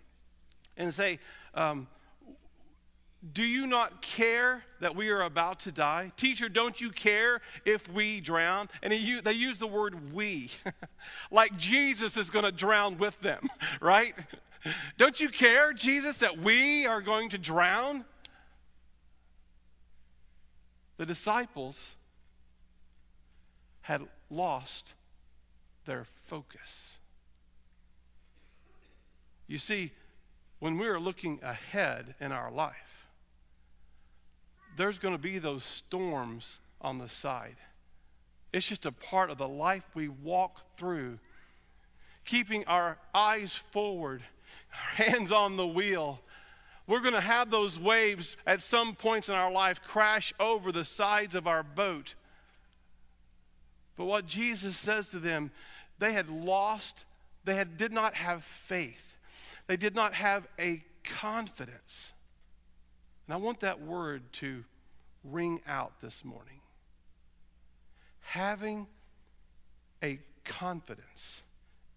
and 0.77 0.93
say, 0.93 1.19
um, 1.53 1.87
Do 3.33 3.43
you 3.43 3.67
not 3.67 4.01
care 4.01 4.63
that 4.79 4.95
we 4.95 5.09
are 5.09 5.21
about 5.21 5.59
to 5.61 5.71
die? 5.71 6.11
Teacher, 6.15 6.47
don't 6.49 6.79
you 6.79 6.91
care 6.91 7.41
if 7.65 7.91
we 7.91 8.21
drown? 8.21 8.69
And 8.81 8.93
he, 8.93 9.19
they 9.19 9.33
use 9.33 9.59
the 9.59 9.67
word 9.67 10.13
we, 10.13 10.49
like 11.31 11.57
Jesus 11.57 12.15
is 12.15 12.29
going 12.29 12.45
to 12.45 12.51
drown 12.51 12.97
with 12.97 13.19
them, 13.21 13.49
right? 13.81 14.13
Don't 14.97 15.19
you 15.19 15.29
care, 15.29 15.73
Jesus, 15.73 16.17
that 16.17 16.37
we 16.37 16.85
are 16.85 17.01
going 17.01 17.29
to 17.29 17.37
drown? 17.37 18.05
The 20.97 21.05
disciples 21.05 21.93
had 23.81 24.01
lost 24.29 24.93
their 25.85 26.05
focus. 26.25 26.97
You 29.47 29.57
see, 29.57 29.91
when 30.59 30.77
we 30.77 30.87
are 30.87 30.99
looking 30.99 31.39
ahead 31.43 32.15
in 32.19 32.31
our 32.31 32.51
life, 32.51 33.07
there's 34.75 34.99
going 34.99 35.15
to 35.15 35.21
be 35.21 35.39
those 35.39 35.63
storms 35.63 36.59
on 36.81 36.97
the 36.97 37.09
side. 37.09 37.57
It's 38.53 38.67
just 38.67 38.85
a 38.85 38.91
part 38.91 39.29
of 39.29 39.37
the 39.37 39.47
life 39.47 39.83
we 39.93 40.07
walk 40.07 40.61
through, 40.77 41.19
keeping 42.25 42.65
our 42.65 42.97
eyes 43.13 43.55
forward, 43.55 44.21
our 44.73 45.05
hands 45.05 45.31
on 45.31 45.57
the 45.57 45.67
wheel. 45.67 46.21
We're 46.85 47.01
going 47.01 47.13
to 47.13 47.21
have 47.21 47.51
those 47.51 47.79
waves 47.79 48.37
at 48.45 48.61
some 48.61 48.95
points 48.95 49.29
in 49.29 49.35
our 49.35 49.51
life 49.51 49.81
crash 49.81 50.33
over 50.39 50.71
the 50.71 50.85
sides 50.85 51.35
of 51.35 51.45
our 51.45 51.63
boat. 51.63 52.15
But 53.97 54.05
what 54.05 54.25
Jesus 54.25 54.77
says 54.77 55.07
to 55.09 55.19
them, 55.19 55.51
they 55.99 56.13
had 56.13 56.29
lost, 56.29 57.03
they 57.43 57.55
had, 57.55 57.77
did 57.77 57.91
not 57.91 58.13
have 58.13 58.43
faith. 58.43 59.06
They 59.67 59.77
did 59.77 59.95
not 59.95 60.13
have 60.13 60.47
a 60.57 60.83
confidence. 61.03 62.13
And 63.27 63.33
I 63.33 63.37
want 63.37 63.59
that 63.59 63.81
word 63.81 64.31
to 64.33 64.63
ring 65.23 65.61
out 65.67 66.01
this 66.01 66.23
morning. 66.23 66.61
Having 68.21 68.87
a 70.01 70.19
confidence 70.43 71.41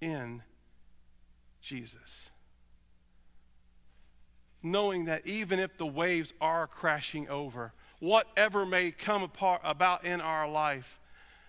in 0.01 0.43
Jesus. 1.61 2.31
Knowing 4.63 5.05
that 5.07 5.27
even 5.27 5.59
if 5.59 5.77
the 5.77 5.87
waves 5.87 6.35
are 6.41 6.67
crashing 6.67 7.29
over, 7.29 7.73
whatever 8.01 8.67
may 8.67 8.91
come 8.91 9.23
apart, 9.23 9.61
about 9.65 10.05
in 10.05 10.21
our 10.21 10.49
life, 10.49 10.99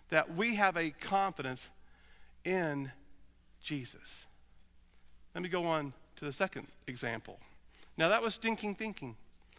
that 0.09 0.35
we 0.35 0.55
have 0.55 0.77
a 0.77 0.91
confidence 0.91 1.69
in 2.43 2.91
Jesus. 3.61 4.27
Let 5.33 5.41
me 5.41 5.49
go 5.49 5.65
on 5.65 5.93
to 6.21 6.25
the 6.25 6.33
second 6.33 6.67
example. 6.87 7.39
Now, 7.97 8.07
that 8.09 8.21
was 8.21 8.35
stinking 8.35 8.75
thinking. 8.75 9.17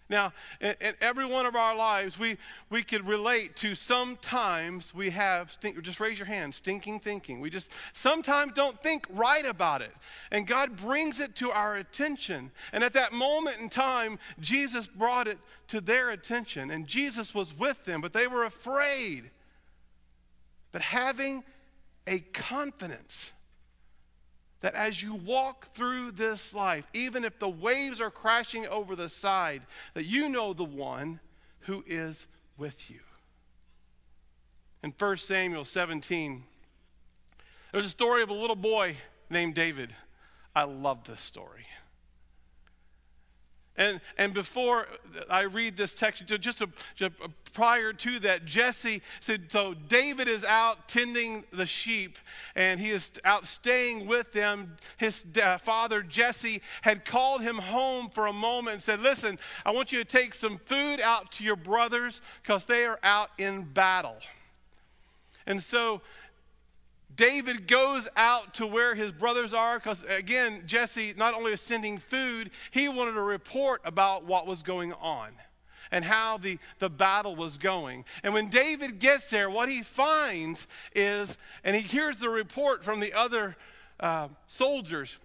Now, 0.09 0.33
in, 0.61 0.75
in, 0.81 0.95
every 1.01 1.27
one 1.27 1.45
of 1.45 1.55
our 1.55 1.77
lives, 1.77 2.19
we, 2.19 2.39
we 2.71 2.83
could 2.83 3.07
relate 3.07 3.57
to 3.57 3.75
sometimes 3.75 4.95
we 4.95 5.11
have, 5.11 5.53
stink, 5.53 5.81
just 5.83 6.01
raise 6.01 6.19
your 6.19 6.27
hand, 6.27 6.55
stinking 6.55 7.01
thinking. 7.01 7.41
We 7.41 7.51
just 7.51 7.71
sometimes 7.93 8.53
don't 8.55 8.81
think 8.83 9.07
right 9.11 9.45
about 9.45 9.83
it. 9.83 9.93
And 10.31 10.47
God 10.47 10.77
brings 10.77 11.21
it 11.21 11.37
to 11.37 11.51
our 11.51 11.77
attention. 11.77 12.53
And 12.73 12.85
at 12.85 12.93
that 12.95 13.13
moment 13.13 13.59
in 13.59 13.69
time, 13.69 14.19
Jesus 14.41 14.87
brought 14.87 15.29
it 15.29 15.39
to 15.69 15.81
their 15.81 16.11
attention. 16.11 16.71
And 16.71 16.87
Jesus 16.87 17.35
was 17.35 17.57
with 17.57 17.85
them, 17.85 18.01
but 18.01 18.13
they 18.13 18.27
were 18.27 18.45
afraid 18.45 19.31
but 20.73 20.81
having 20.81 21.45
a 22.07 22.21
confidence 22.21 23.33
that 24.63 24.75
as 24.75 25.03
you 25.03 25.15
walk 25.15 25.75
through 25.75 26.13
this 26.13 26.55
life, 26.55 26.85
even 26.95 27.25
if 27.25 27.39
the 27.39 27.49
waves 27.49 28.01
are 28.01 28.11
crashing 28.11 28.67
over 28.67 28.97
the 28.97 29.09
side, 29.09 29.63
that 29.95 30.07
you 30.07 30.29
know 30.29 30.53
the 30.53 30.65
one 30.65 31.21
who 31.61 31.85
is 31.87 32.27
with 32.57 32.91
you. 32.91 33.01
In 34.83 34.95
1 34.97 35.17
Samuel 35.19 35.65
17, 35.65 36.45
there's 37.73 37.87
a 37.87 37.91
story 37.91 38.23
of 38.23 38.31
a 38.31 38.35
little 38.35 38.57
boy 38.57 38.97
named 39.31 39.55
David. 39.55 39.95
I 40.55 40.65
love 40.65 41.05
this 41.05 41.21
story. 41.21 41.67
And, 43.77 44.03
and 44.19 44.35
before 44.35 44.87
I 45.31 45.43
read 45.43 45.77
this 45.77 45.95
text, 45.95 46.25
just, 46.27 46.61
a, 46.61 46.69
just 46.95 47.15
a, 47.25 47.29
prior 47.55 47.95
to 47.95 48.19
that, 48.21 48.45
Jesse 48.45 49.01
said, 49.21 49.51
So 49.51 49.75
David 49.75 50.29
is 50.29 50.45
out 50.45 50.89
tending 50.89 51.45
the 51.53 51.65
sheep 51.65 52.19
and 52.55 52.79
he 52.79 52.91
is 52.91 53.13
out 53.25 53.47
staying 53.47 54.07
with 54.07 54.33
them. 54.33 54.77
His 54.99 55.25
uh, 55.43 55.57
father, 55.57 56.03
Jesse, 56.03 56.61
had 56.83 57.07
called 57.07 57.41
him 57.41 57.57
home 57.57 58.11
for 58.11 58.27
a 58.27 58.33
moment 58.33 58.75
and 58.75 58.83
said, 58.83 59.01
Listen, 59.01 59.39
I 59.65 59.71
want 59.71 59.91
you 59.91 59.99
to 59.99 60.05
take 60.05 60.35
some 60.35 60.59
food 60.59 61.01
out 61.01 61.33
to 61.33 61.45
your 61.45 61.57
brothers 61.57 62.21
because 62.43 62.67
they 62.67 62.85
are 62.85 62.99
out 63.03 63.31
in 63.39 63.63
battle. 63.63 64.17
And 65.47 65.63
so 65.63 66.03
David 67.17 67.67
goes 67.67 68.09
out 68.17 68.55
to 68.55 68.67
where 68.67 68.95
his 68.95 69.13
brothers 69.13 69.53
are 69.53 69.79
because, 69.79 70.05
again, 70.09 70.63
Jesse 70.67 71.15
not 71.17 71.35
only 71.35 71.53
is 71.53 71.61
sending 71.61 71.99
food, 71.99 72.51
he 72.71 72.89
wanted 72.89 73.17
a 73.17 73.23
report 73.23 73.81
about 73.85 74.25
what 74.25 74.47
was 74.47 74.63
going 74.63 74.93
on 74.95 75.33
and 75.91 76.05
how 76.05 76.39
the, 76.39 76.59
the 76.79 76.89
battle 76.89 77.37
was 77.37 77.59
going. 77.59 78.05
And 78.23 78.33
when 78.33 78.49
David 78.49 78.99
gets 78.99 79.31
there, 79.31 79.51
what 79.51 79.69
he 79.69 79.83
finds 79.83 80.67
is, 80.95 81.37
and 81.65 81.77
he 81.77 81.83
hears 81.83 82.19
the 82.19 82.31
report 82.31 82.85
from 82.85 83.01
the 83.01 83.13
other 83.13 83.57
uh, 84.01 84.29
soldiers, 84.47 85.19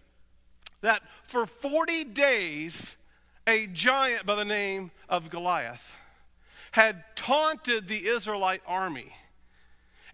that 0.81 1.01
for 1.23 1.45
40 1.45 2.03
days, 2.05 2.97
a 3.47 3.67
giant 3.67 4.25
by 4.25 4.35
the 4.35 4.45
name 4.45 4.91
of 5.07 5.29
Goliath 5.29 5.95
had 6.71 7.03
taunted 7.15 7.87
the 7.87 8.05
Israelite 8.05 8.61
army 8.67 9.13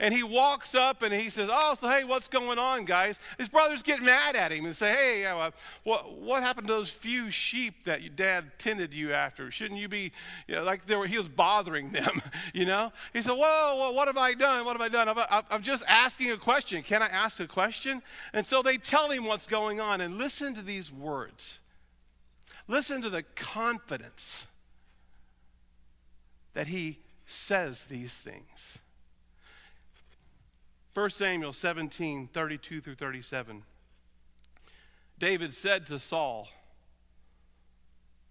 and 0.04 0.14
he 0.14 0.22
walks 0.22 0.76
up 0.76 1.02
and 1.02 1.14
he 1.14 1.30
says, 1.30 1.48
Oh, 1.50 1.76
so 1.80 1.88
hey, 1.88 2.04
what's 2.04 2.28
going 2.28 2.60
on, 2.60 2.84
guys? 2.84 3.22
His 3.38 3.48
brothers 3.48 3.82
get 3.82 4.02
mad 4.02 4.36
at 4.36 4.52
him 4.52 4.66
and 4.66 4.76
say, 4.76 4.92
Hey, 4.92 5.26
uh, 5.26 5.50
what, 5.86 6.18
what 6.18 6.44
happened 6.44 6.68
to 6.68 6.74
those 6.74 6.90
few 6.90 7.32
sheep 7.32 7.86
that 7.86 8.02
your 8.02 8.10
dad 8.10 8.52
tended 8.60 8.94
you 8.94 9.14
after? 9.14 9.50
Shouldn't 9.50 9.80
you 9.80 9.88
be, 9.88 10.12
you 10.46 10.56
know, 10.56 10.64
like 10.64 10.82
were, 10.90 11.08
he 11.08 11.18
was 11.18 11.30
bothering 11.30 11.92
them, 11.92 12.22
you 12.54 12.66
know? 12.66 12.92
He 13.14 13.22
said, 13.22 13.32
Whoa, 13.32 13.76
whoa, 13.78 13.92
what 13.94 14.10
have 14.10 14.18
I 14.18 14.34
done? 14.34 14.66
What 14.66 14.74
have 14.74 14.82
I 14.82 14.90
done? 14.90 15.08
I'm, 15.08 15.44
I'm 15.50 15.64
just 15.64 15.86
asking 15.88 16.32
a 16.32 16.38
question. 16.38 16.84
Can 16.84 17.02
I 17.02 17.08
ask 17.08 17.40
a 17.40 17.48
question? 17.48 18.02
And 18.34 18.46
so 18.46 18.62
they 18.62 18.78
tell 18.78 19.10
him 19.10 19.24
what's 19.24 19.48
going 19.48 19.80
on. 19.80 20.02
And 20.02 20.18
listen 20.18 20.54
to 20.56 20.62
these 20.62 20.92
words. 20.92 21.60
Listen 22.68 23.02
to 23.04 23.10
the 23.10 23.24
confidence 23.24 24.48
that 26.52 26.68
he 26.68 26.98
says 27.26 27.86
these 27.86 28.16
things. 28.16 28.80
1 30.94 31.10
Samuel 31.10 31.54
17, 31.54 32.30
32 32.32 32.82
through 32.82 32.96
37. 32.96 33.64
David 35.18 35.54
said 35.54 35.88
to 35.88 35.98
Saul, 35.98 36.50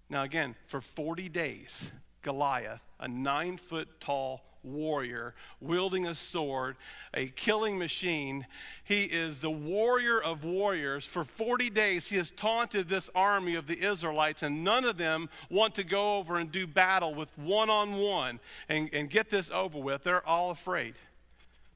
now 0.09 0.23
again, 0.23 0.55
for 0.67 0.81
40 0.81 1.29
days, 1.29 1.91
Goliath, 2.21 2.83
a 3.01 3.09
nine 3.09 3.57
foot 3.57 3.99
tall 3.99 4.45
warrior, 4.63 5.35
wielding 5.61 6.07
a 6.07 6.15
sword, 6.15 6.77
a 7.13 7.27
killing 7.27 7.79
machine. 7.79 8.47
He 8.85 9.05
is 9.05 9.41
the 9.41 9.51
warrior 9.51 10.23
of 10.23 10.45
warriors. 10.45 11.05
For 11.05 11.25
40 11.25 11.71
days, 11.71 12.09
he 12.09 12.17
has 12.19 12.31
taunted 12.31 12.89
this 12.89 13.11
army 13.15 13.57
of 13.57 13.67
the 13.67 13.85
Israelites, 13.85 14.43
and 14.43 14.63
none 14.63 14.85
of 14.85 14.99
them 14.99 15.31
want 15.51 15.75
to 15.77 15.85
go 15.85 16.19
over 16.19 16.37
and 16.37 16.53
do 16.53 16.67
battle 16.67 17.15
with 17.15 17.37
one 17.37 17.71
on 17.71 17.95
one 17.95 18.39
and 18.69 18.89
and 18.93 19.11
get 19.11 19.31
this 19.31 19.51
over 19.51 19.79
with. 19.79 20.03
They're 20.03 20.27
all 20.27 20.51
afraid. 20.51 20.95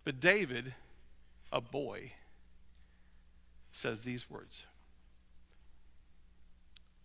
But 0.06 0.20
David, 0.20 0.72
a 1.52 1.60
boy, 1.60 2.12
says 3.72 4.04
these 4.04 4.30
words 4.30 4.64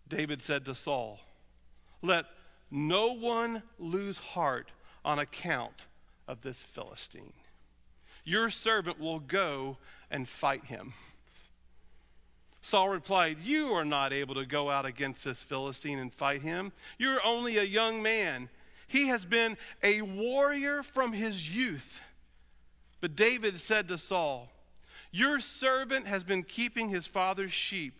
David 0.08 0.40
said 0.40 0.64
to 0.66 0.74
Saul, 0.76 1.18
Let 2.00 2.26
no 2.70 3.12
one 3.12 3.64
lose 3.80 4.18
heart 4.18 4.70
on 5.04 5.18
account 5.18 5.86
of 6.28 6.42
this 6.42 6.62
Philistine. 6.62 7.32
Your 8.24 8.50
servant 8.50 9.00
will 9.00 9.18
go 9.18 9.78
and 10.08 10.28
fight 10.28 10.66
him. 10.66 10.92
Saul 12.60 12.88
replied, 12.88 13.38
You 13.42 13.72
are 13.72 13.84
not 13.84 14.12
able 14.12 14.36
to 14.36 14.46
go 14.46 14.70
out 14.70 14.86
against 14.86 15.24
this 15.24 15.42
Philistine 15.42 15.98
and 15.98 16.12
fight 16.12 16.42
him. 16.42 16.70
You're 16.98 17.24
only 17.24 17.58
a 17.58 17.64
young 17.64 18.00
man. 18.00 18.48
He 18.86 19.08
has 19.08 19.26
been 19.26 19.56
a 19.82 20.02
warrior 20.02 20.84
from 20.84 21.12
his 21.12 21.56
youth. 21.56 22.00
But 23.02 23.16
David 23.16 23.58
said 23.58 23.88
to 23.88 23.98
Saul, 23.98 24.48
Your 25.10 25.40
servant 25.40 26.06
has 26.06 26.22
been 26.22 26.44
keeping 26.44 26.88
his 26.88 27.04
father's 27.04 27.52
sheep. 27.52 27.98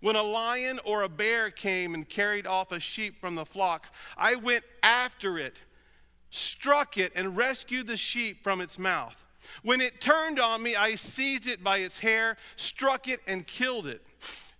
When 0.00 0.14
a 0.14 0.22
lion 0.22 0.78
or 0.84 1.02
a 1.02 1.08
bear 1.08 1.50
came 1.50 1.94
and 1.94 2.06
carried 2.06 2.46
off 2.46 2.70
a 2.70 2.78
sheep 2.78 3.18
from 3.18 3.34
the 3.34 3.46
flock, 3.46 3.86
I 4.16 4.36
went 4.36 4.62
after 4.82 5.38
it, 5.38 5.56
struck 6.28 6.98
it, 6.98 7.12
and 7.16 7.34
rescued 7.34 7.86
the 7.86 7.96
sheep 7.96 8.44
from 8.44 8.60
its 8.60 8.78
mouth. 8.78 9.24
When 9.62 9.80
it 9.80 10.02
turned 10.02 10.38
on 10.38 10.62
me, 10.62 10.76
I 10.76 10.94
seized 10.94 11.46
it 11.46 11.64
by 11.64 11.78
its 11.78 12.00
hair, 12.00 12.36
struck 12.56 13.08
it, 13.08 13.20
and 13.26 13.46
killed 13.46 13.86
it. 13.86 14.04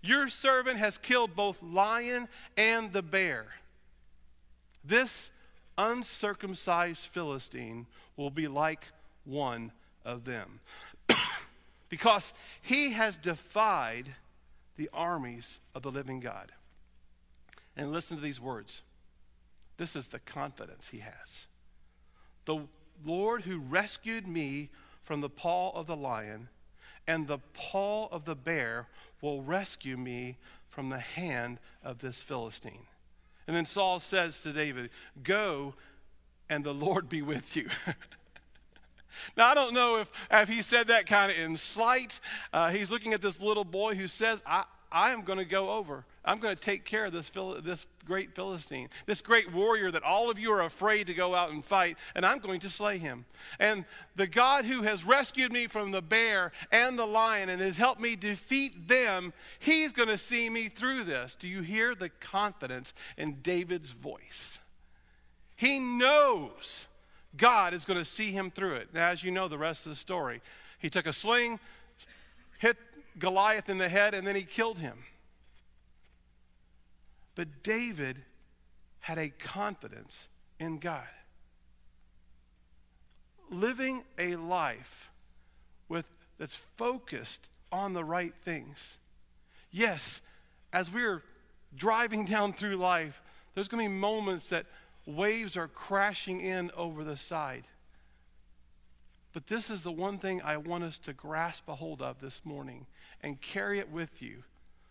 Your 0.01 0.27
servant 0.27 0.79
has 0.79 0.97
killed 0.97 1.35
both 1.35 1.61
lion 1.61 2.29
and 2.57 2.91
the 2.91 3.03
bear. 3.03 3.45
This 4.83 5.29
uncircumcised 5.77 7.01
Philistine 7.01 7.85
will 8.17 8.31
be 8.31 8.47
like 8.47 8.85
one 9.29 9.71
of 10.03 10.25
them, 10.25 10.59
because 11.89 12.33
he 12.61 12.93
has 12.93 13.17
defied 13.17 14.15
the 14.75 14.89
armies 14.93 15.59
of 15.75 15.81
the 15.81 15.91
living 15.91 16.19
God. 16.19 16.51
And 17.75 17.91
listen 17.91 18.17
to 18.17 18.23
these 18.23 18.41
words. 18.41 18.81
This 19.77 19.95
is 19.95 20.09
the 20.09 20.19
confidence 20.19 20.89
he 20.89 20.99
has. 20.99 21.47
The 22.45 22.59
Lord 23.05 23.43
who 23.43 23.59
rescued 23.59 24.27
me 24.27 24.69
from 25.03 25.21
the 25.21 25.29
paw 25.29 25.71
of 25.71 25.87
the 25.87 25.95
lion 25.95 26.49
and 27.07 27.27
the 27.27 27.39
paw 27.53 28.07
of 28.11 28.25
the 28.25 28.35
bear 28.35 28.87
will 29.21 29.41
rescue 29.41 29.97
me 29.97 30.37
from 30.69 30.89
the 30.89 30.99
hand 30.99 31.59
of 31.83 31.99
this 31.99 32.21
Philistine. 32.21 32.85
And 33.47 33.55
then 33.55 33.65
Saul 33.65 33.99
says 33.99 34.43
to 34.43 34.53
David, 34.53 34.91
Go 35.23 35.73
and 36.49 36.63
the 36.63 36.73
Lord 36.73 37.09
be 37.09 37.21
with 37.21 37.55
you. 37.55 37.69
Now, 39.37 39.47
I 39.47 39.53
don't 39.53 39.73
know 39.73 39.97
if, 39.97 40.11
if 40.31 40.49
he 40.49 40.61
said 40.61 40.87
that 40.87 41.05
kind 41.05 41.31
of 41.31 41.37
in 41.37 41.57
slight. 41.57 42.19
Uh, 42.53 42.69
he's 42.69 42.91
looking 42.91 43.13
at 43.13 43.21
this 43.21 43.41
little 43.41 43.63
boy 43.63 43.95
who 43.95 44.07
says, 44.07 44.41
I, 44.45 44.63
I 44.91 45.11
am 45.11 45.21
going 45.21 45.39
to 45.39 45.45
go 45.45 45.71
over. 45.71 46.03
I'm 46.25 46.39
going 46.39 46.55
to 46.55 46.61
take 46.61 46.83
care 46.83 47.05
of 47.05 47.13
this, 47.13 47.31
this 47.63 47.87
great 48.05 48.35
Philistine, 48.35 48.89
this 49.05 49.21
great 49.21 49.51
warrior 49.53 49.91
that 49.91 50.03
all 50.03 50.29
of 50.29 50.39
you 50.39 50.51
are 50.51 50.63
afraid 50.63 51.07
to 51.07 51.13
go 51.13 51.35
out 51.35 51.51
and 51.51 51.63
fight, 51.63 51.97
and 52.15 52.25
I'm 52.25 52.39
going 52.39 52.59
to 52.61 52.69
slay 52.69 52.97
him. 52.97 53.25
And 53.59 53.85
the 54.15 54.27
God 54.27 54.65
who 54.65 54.83
has 54.83 55.03
rescued 55.03 55.51
me 55.51 55.67
from 55.67 55.91
the 55.91 56.01
bear 56.01 56.51
and 56.71 56.97
the 56.97 57.05
lion 57.05 57.49
and 57.49 57.61
has 57.61 57.77
helped 57.77 58.01
me 58.01 58.15
defeat 58.15 58.87
them, 58.87 59.33
he's 59.59 59.91
going 59.91 60.09
to 60.09 60.17
see 60.17 60.49
me 60.49 60.69
through 60.69 61.03
this. 61.03 61.35
Do 61.39 61.47
you 61.47 61.61
hear 61.61 61.95
the 61.95 62.09
confidence 62.09 62.93
in 63.17 63.41
David's 63.41 63.91
voice? 63.91 64.59
He 65.55 65.79
knows 65.79 66.87
God 67.37 67.73
is 67.73 67.85
going 67.85 67.99
to 67.99 68.05
see 68.05 68.31
him 68.31 68.51
through 68.51 68.75
it. 68.75 68.93
Now, 68.93 69.09
as 69.09 69.23
you 69.23 69.31
know, 69.31 69.47
the 69.47 69.57
rest 69.57 69.85
of 69.85 69.91
the 69.91 69.95
story, 69.95 70.41
he 70.79 70.89
took 70.89 71.05
a 71.05 71.13
sling, 71.13 71.59
hit 72.57 72.77
Goliath 73.17 73.69
in 73.69 73.77
the 73.77 73.89
head, 73.89 74.13
and 74.13 74.25
then 74.25 74.35
he 74.35 74.43
killed 74.43 74.79
him. 74.79 74.97
But 77.35 77.63
David 77.63 78.17
had 79.01 79.17
a 79.17 79.29
confidence 79.29 80.27
in 80.59 80.79
God. 80.79 81.07
Living 83.49 84.03
a 84.17 84.35
life 84.35 85.09
with, 85.87 86.07
that's 86.37 86.55
focused 86.55 87.49
on 87.71 87.93
the 87.93 88.03
right 88.03 88.33
things. 88.33 88.97
Yes, 89.71 90.21
as 90.73 90.91
we're 90.91 91.23
driving 91.75 92.25
down 92.25 92.53
through 92.53 92.75
life, 92.75 93.21
there's 93.53 93.67
going 93.67 93.83
to 93.83 93.89
be 93.89 93.95
moments 93.95 94.49
that 94.49 94.65
waves 95.09 95.57
are 95.57 95.67
crashing 95.67 96.41
in 96.41 96.71
over 96.75 97.03
the 97.03 97.17
side. 97.17 97.65
But 99.33 99.47
this 99.47 99.69
is 99.69 99.83
the 99.83 99.91
one 99.91 100.17
thing 100.17 100.41
I 100.41 100.57
want 100.57 100.83
us 100.83 100.97
to 100.99 101.13
grasp 101.13 101.67
a 101.67 101.75
hold 101.75 102.01
of 102.01 102.19
this 102.19 102.45
morning 102.45 102.87
and 103.21 103.39
carry 103.41 103.79
it 103.79 103.89
with 103.89 104.21
you 104.21 104.43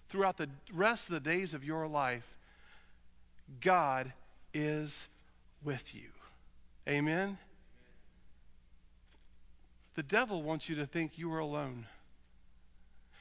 throughout 0.08 0.36
the 0.36 0.48
rest 0.72 1.08
of 1.08 1.14
the 1.14 1.20
days 1.30 1.54
of 1.54 1.64
your 1.64 1.86
life. 1.86 2.36
God 3.60 4.12
is 4.54 5.08
with 5.62 5.94
you. 5.94 6.10
Amen? 6.88 7.38
The 9.94 10.02
devil 10.02 10.42
wants 10.42 10.68
you 10.68 10.76
to 10.76 10.86
think 10.86 11.18
you 11.18 11.32
are 11.32 11.40
alone. 11.40 11.86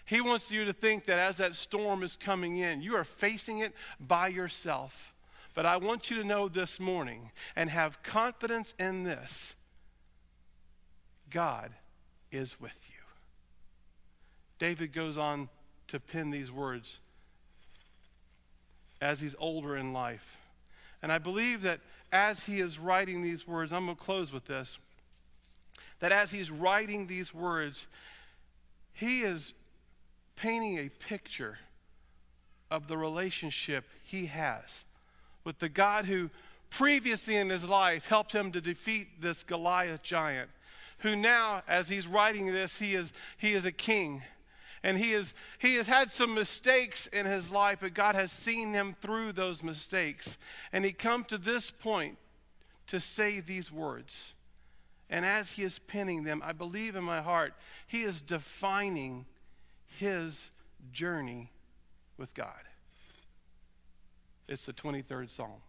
He 0.05 0.21
wants 0.21 0.51
you 0.51 0.63
to 0.65 0.73
think 0.73 1.05
that 1.05 1.19
as 1.19 1.38
that 1.38 1.55
storm 1.55 2.03
is 2.03 2.15
coming 2.15 2.57
in, 2.57 2.81
you 2.81 2.95
are 2.95 3.03
facing 3.03 3.60
it 3.60 3.73
by 3.99 4.27
yourself. 4.29 5.13
But 5.58 5.65
I 5.65 5.78
want 5.78 6.12
you 6.12 6.17
to 6.17 6.24
know 6.24 6.48
this 6.48 6.80
morning 6.80 7.32
and 7.56 7.72
have 7.72 8.04
confidence 8.04 8.76
in 8.78 9.06
this 9.06 9.56
God 11.32 11.72
is 12.32 12.62
with 12.62 12.80
you. 12.88 13.02
David 14.60 14.93
goes 14.93 15.17
on 15.17 15.50
to 15.88 16.00
pen 16.00 16.30
these 16.30 16.52
words 16.52 17.00
as 19.02 19.20
he's 19.20 19.36
older 19.39 19.76
in 19.76 19.93
life. 19.93 20.38
And 21.02 21.12
I 21.12 21.17
believe 21.17 21.63
that 21.63 21.80
as 22.12 22.43
he 22.43 22.60
is 22.60 22.78
writing 22.78 23.24
these 23.24 23.48
words, 23.48 23.74
I'm 23.74 23.86
going 23.86 23.98
to 23.98 24.04
close 24.04 24.32
with 24.32 24.46
this, 24.46 24.78
that 26.02 26.12
as 26.12 26.30
he's 26.30 26.52
writing 26.52 27.08
these 27.08 27.34
words, 27.34 27.88
he 28.93 29.22
is 29.22 29.54
painting 30.36 30.78
a 30.78 30.89
picture 30.89 31.58
of 32.70 32.88
the 32.88 32.96
relationship 32.96 33.86
he 34.04 34.28
has 34.28 34.84
with 35.47 35.60
the 35.60 35.69
God 35.69 36.03
who 36.03 36.29
previously 36.69 37.38
in 37.38 37.49
his 37.49 37.63
life 37.63 38.07
helped 38.07 38.33
him 38.33 38.51
to 38.51 38.60
defeat 38.60 39.21
this 39.21 39.43
Goliath 39.43 40.03
giant, 40.03 40.49
who 40.99 41.15
now, 41.15 41.62
as 41.69 41.88
he's 41.88 42.05
writing 42.05 42.51
this, 42.51 42.79
he 42.79 42.95
is, 42.95 43.13
he 43.38 43.53
is 43.53 43.65
a 43.65 43.71
king. 43.71 44.23
And 44.83 44.97
he, 44.97 45.13
is, 45.13 45.33
he 45.57 45.75
has 45.75 45.88
had 45.88 46.12
some 46.12 46.36
mistakes 46.36 47.07
in 47.07 47.25
his 47.25 47.49
life, 47.49 47.77
but 47.79 47.93
God 47.93 48.15
has 48.15 48.29
seen 48.29 48.73
him 48.73 48.93
through 48.99 49.31
those 49.31 49.63
mistakes. 49.63 50.38
And 50.73 50.83
he 50.83 50.91
come 50.91 51.23
to 51.23 51.38
this 51.38 51.71
point 51.71 52.17
to 52.88 52.99
say 52.99 53.39
these 53.39 53.71
words. 53.71 54.33
And 55.10 55.25
as 55.25 55.51
he 55.51 55.63
is 55.63 55.79
penning 55.79 56.25
them, 56.25 56.43
I 56.45 56.51
believe 56.51 56.97
in 56.97 57.05
my 57.05 57.21
heart, 57.21 57.53
he 57.88 58.01
is 58.03 58.19
defining 58.19 59.25
his 59.97 60.51
journey 60.91 61.51
with 62.17 62.33
God. 62.33 62.67
It's 64.47 64.65
the 64.65 64.73
23rd 64.73 65.29
Psalm. 65.29 65.62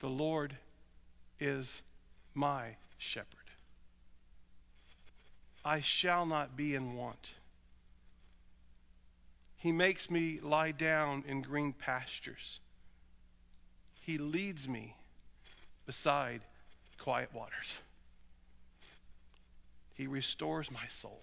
The 0.00 0.08
Lord 0.08 0.56
is 1.38 1.82
my 2.34 2.76
shepherd. 2.98 3.38
I 5.64 5.80
shall 5.80 6.26
not 6.26 6.56
be 6.56 6.74
in 6.74 6.96
want. 6.96 7.30
He 9.56 9.70
makes 9.70 10.10
me 10.10 10.40
lie 10.42 10.72
down 10.72 11.22
in 11.28 11.40
green 11.40 11.72
pastures. 11.72 12.58
He 14.00 14.18
leads 14.18 14.68
me 14.68 14.96
beside 15.86 16.40
quiet 16.98 17.32
waters. 17.32 17.78
He 19.94 20.08
restores 20.08 20.68
my 20.72 20.88
soul. 20.88 21.22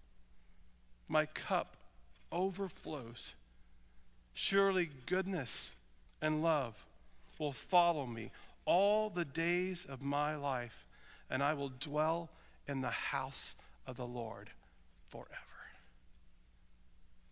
My 1.11 1.25
cup 1.25 1.75
overflows. 2.31 3.33
Surely 4.33 4.89
goodness 5.07 5.71
and 6.21 6.41
love 6.41 6.85
will 7.37 7.51
follow 7.51 8.05
me 8.05 8.31
all 8.63 9.09
the 9.09 9.25
days 9.25 9.83
of 9.83 10.01
my 10.01 10.37
life, 10.37 10.85
and 11.29 11.43
I 11.43 11.53
will 11.53 11.67
dwell 11.67 12.29
in 12.65 12.79
the 12.79 12.91
house 12.91 13.55
of 13.85 13.97
the 13.97 14.07
Lord 14.07 14.51
forever. 15.09 15.27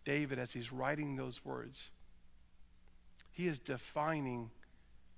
David, 0.04 0.38
as 0.38 0.52
he's 0.52 0.70
writing 0.70 1.16
those 1.16 1.42
words, 1.42 1.88
he 3.32 3.46
is 3.46 3.58
defining 3.58 4.50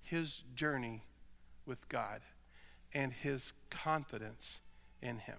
his 0.05 0.42
journey 0.55 1.03
with 1.66 1.88
God 1.88 2.20
and 2.94 3.12
his 3.12 3.55
confidence 3.70 4.61
in 5.03 5.18
him. 5.18 5.38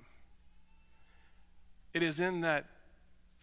It 1.94 2.04
is 2.04 2.20
in 2.20 2.42
that 2.42 2.66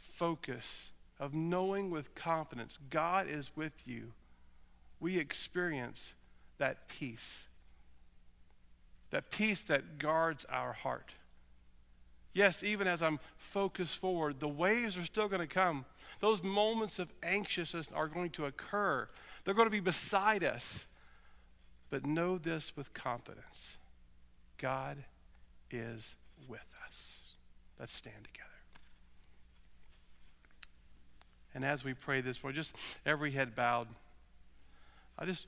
focus 0.01 0.91
of 1.19 1.35
knowing 1.35 1.91
with 1.91 2.15
confidence 2.15 2.79
God 2.89 3.29
is 3.29 3.51
with 3.55 3.87
you, 3.87 4.13
we 4.99 5.19
experience 5.19 6.15
that 6.59 6.89
peace. 6.89 7.45
That 9.11 9.31
peace 9.31 9.63
that 9.65 9.99
guards 9.99 10.45
our 10.47 10.73
heart. 10.73 11.13
Yes, 12.33 12.63
even 12.63 12.87
as 12.87 13.03
I'm 13.03 13.19
focused 13.37 13.99
forward, 13.99 14.41
the 14.41 14.49
waves 14.49 14.97
are 14.97 15.05
still 15.05 15.29
going 15.29 15.41
to 15.41 15.53
come. 15.53 15.85
Those 16.21 16.43
moments 16.43 16.99
of 16.99 17.09
anxiousness 17.23 17.91
are 17.93 18.07
going 18.07 18.31
to 18.31 18.45
occur. 18.45 19.09
They're 19.45 19.55
going 19.55 19.67
to 19.67 19.71
be 19.71 19.81
beside 19.81 20.45
us. 20.45 20.85
But 21.89 22.07
know 22.07 22.39
this 22.39 22.77
with 22.77 22.95
confidence 22.95 23.77
God 24.59 24.99
is 25.71 26.15
with 26.49 26.67
us. 26.87 27.17
Let's 27.79 27.93
stand 27.93 28.25
together. 28.25 28.50
And 31.55 31.65
as 31.65 31.85
we 31.85 31.95
pray 31.95 32.21
this, 32.21 32.37
for 32.37 32.53
just 32.53 32.77
every 33.05 33.33
head 33.33 33.55
bowed, 33.57 33.89
I 35.19 35.25
just 35.25 35.47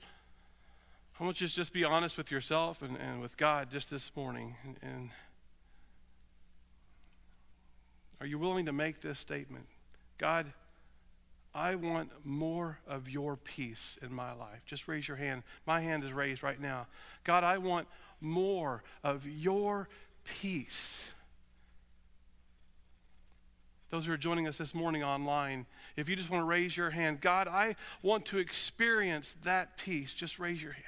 I 1.19 1.23
want 1.23 1.41
you 1.41 1.47
to 1.47 1.53
just 1.53 1.73
be 1.73 1.83
honest 1.83 2.17
with 2.17 2.31
yourself 2.31 2.81
and, 2.81 2.97
and 2.97 3.21
with 3.21 3.37
God 3.37 3.69
just 3.69 3.89
this 3.89 4.11
morning. 4.15 4.55
And, 4.63 4.77
and 4.81 5.09
are 8.19 8.25
you 8.25 8.39
willing 8.39 8.65
to 8.65 8.73
make 8.73 9.01
this 9.01 9.19
statement? 9.19 9.67
God, 10.17 10.51
I 11.53 11.75
want 11.75 12.09
more 12.25 12.79
of 12.87 13.07
your 13.07 13.35
peace 13.35 13.97
in 14.01 14.13
my 14.13 14.33
life. 14.33 14.61
Just 14.65 14.87
raise 14.87 15.07
your 15.07 15.17
hand. 15.17 15.43
My 15.67 15.81
hand 15.81 16.03
is 16.03 16.11
raised 16.11 16.41
right 16.41 16.59
now. 16.59 16.87
God, 17.23 17.43
I 17.43 17.59
want 17.59 17.87
more 18.19 18.81
of 19.03 19.27
your 19.27 19.87
peace. 20.23 21.02
Those 23.93 24.07
who 24.07 24.13
are 24.13 24.17
joining 24.17 24.47
us 24.47 24.57
this 24.57 24.73
morning 24.73 25.03
online, 25.03 25.67
if 25.95 26.09
you 26.09 26.15
just 26.15 26.31
want 26.31 26.41
to 26.41 26.47
raise 26.47 26.75
your 26.75 26.89
hand, 26.89 27.21
God, 27.21 27.47
I 27.47 27.75
want 28.01 28.25
to 28.25 28.39
experience 28.39 29.37
that 29.43 29.77
peace. 29.77 30.15
Just 30.15 30.39
raise 30.39 30.63
your 30.63 30.71
hand. 30.71 30.87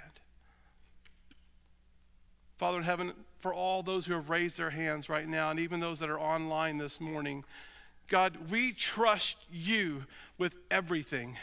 Father 2.58 2.80
in 2.80 2.84
heaven, 2.84 3.14
for 3.38 3.54
all 3.54 3.84
those 3.84 4.08
who 4.08 4.16
have 4.16 4.32
raised 4.32 4.58
their 4.58 4.72
hands 4.72 5.08
right 5.08 5.28
now, 5.28 5.52
and 5.52 5.60
even 5.60 5.80
those 5.80 6.00
that 6.00 6.10
are 6.10 6.20
online 6.20 6.80
this 6.80 7.00
morning, 7.00 7.44
God, 8.08 8.50
we 8.50 8.72
trust 8.72 9.38
you 9.52 10.06
with 10.40 10.56
everything. 10.72 11.38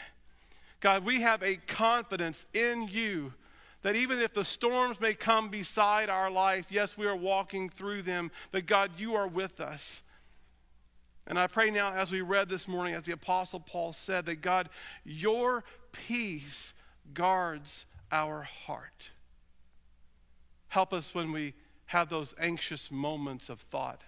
God, 0.81 1.05
we 1.05 1.21
have 1.21 1.41
a 1.41 1.55
confidence 1.55 2.45
in 2.53 2.89
you 2.89 3.35
that 3.83 3.95
even 3.95 4.19
if 4.19 4.33
the 4.33 4.43
storms 4.43 4.99
may 4.99 5.13
come 5.13 5.47
beside 5.47 6.09
our 6.09 6.29
life, 6.29 6.65
yes, 6.69 6.97
we 6.97 7.05
are 7.05 7.15
walking 7.15 7.69
through 7.69 8.01
them, 8.01 8.31
but 8.51 8.65
God, 8.65 8.91
you 8.97 9.15
are 9.15 9.29
with 9.29 9.61
us. 9.61 10.01
And 11.25 11.39
I 11.39 11.47
pray 11.47 11.71
now, 11.71 11.93
as 11.93 12.11
we 12.11 12.21
read 12.21 12.49
this 12.49 12.67
morning, 12.67 12.95
as 12.95 13.03
the 13.03 13.13
Apostle 13.13 13.59
Paul 13.59 13.93
said, 13.93 14.25
that 14.25 14.41
God, 14.41 14.69
your 15.05 15.63
peace 15.91 16.73
guards 17.13 17.85
our 18.11 18.43
heart. 18.43 19.11
Help 20.67 20.91
us 20.91 21.15
when 21.15 21.31
we 21.31 21.53
have 21.87 22.09
those 22.09 22.35
anxious 22.39 22.91
moments 22.91 23.49
of 23.49 23.59
thought. 23.59 24.01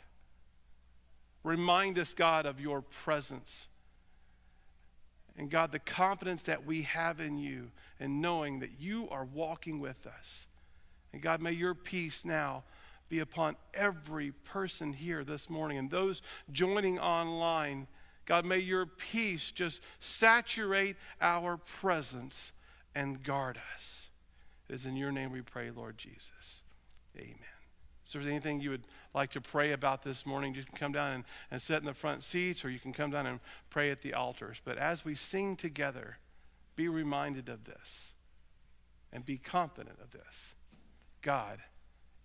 Remind 1.43 1.99
us, 1.99 2.13
God, 2.13 2.45
of 2.45 2.60
your 2.60 2.82
presence. 2.82 3.67
And 5.38 5.49
God, 5.49 5.71
the 5.71 5.80
confidence 5.80 6.43
that 6.43 6.65
we 6.65 6.84
have 6.84 7.19
in 7.19 7.38
you 7.38 7.71
and 7.99 8.21
knowing 8.21 8.60
that 8.60 8.80
you 8.80 9.08
are 9.10 9.25
walking 9.25 9.80
with 9.80 10.08
us. 10.08 10.47
And 11.13 11.22
God, 11.22 11.41
may 11.41 11.51
your 11.51 11.76
peace 11.76 12.26
now 12.26 12.63
be 13.10 13.20
upon 13.20 13.56
every 13.74 14.32
person 14.32 14.93
here 14.93 15.24
this 15.24 15.49
morning 15.49 15.78
and 15.78 15.91
those 15.91 16.22
joining 16.51 16.99
online. 16.99 17.88
God, 18.26 18.45
may 18.45 18.58
your 18.58 18.86
peace 18.86 19.51
just 19.51 19.82
saturate 19.99 20.97
our 21.22 21.58
presence 21.58 22.51
and 22.95 23.22
guard 23.22 23.60
us. 23.76 24.08
It 24.68 24.74
is 24.74 24.86
in 24.86 24.95
your 24.95 25.12
name 25.12 25.32
we 25.32 25.41
pray, 25.41 25.70
Lord 25.70 25.97
Jesus. 25.97 26.64
Amen. 27.18 27.36
So, 28.06 28.20
if 28.20 28.24
there's 28.24 28.32
anything 28.32 28.62
you 28.62 28.70
would 28.72 28.86
like 29.14 29.32
to 29.32 29.41
pray 29.41 29.72
about 29.72 30.03
this 30.03 30.26
morning, 30.26 30.53
you 30.53 30.64
can 30.64 30.78
come 30.78 30.91
down 30.91 31.12
and, 31.14 31.24
and 31.49 31.62
sit 31.62 31.78
in 31.78 31.86
the 31.86 31.93
front 31.93 32.24
seats, 32.24 32.64
or 32.64 32.70
you 32.70 32.80
can 32.80 32.93
come 32.93 33.12
down 33.12 33.26
and 33.26 33.39
pray 33.70 33.89
at 33.89 34.01
the 34.01 34.14
altars. 34.14 34.62
But 34.64 34.78
as 34.78 35.03
we 35.03 35.16
sing 35.16 35.56
together, 35.56 36.18
be 36.76 36.88
reminded 36.88 37.49
of 37.49 37.64
this 37.66 38.14
and 39.12 39.26
be 39.26 39.38
confident 39.38 39.97
of 40.03 40.12
this. 40.12 40.56
God 41.22 41.62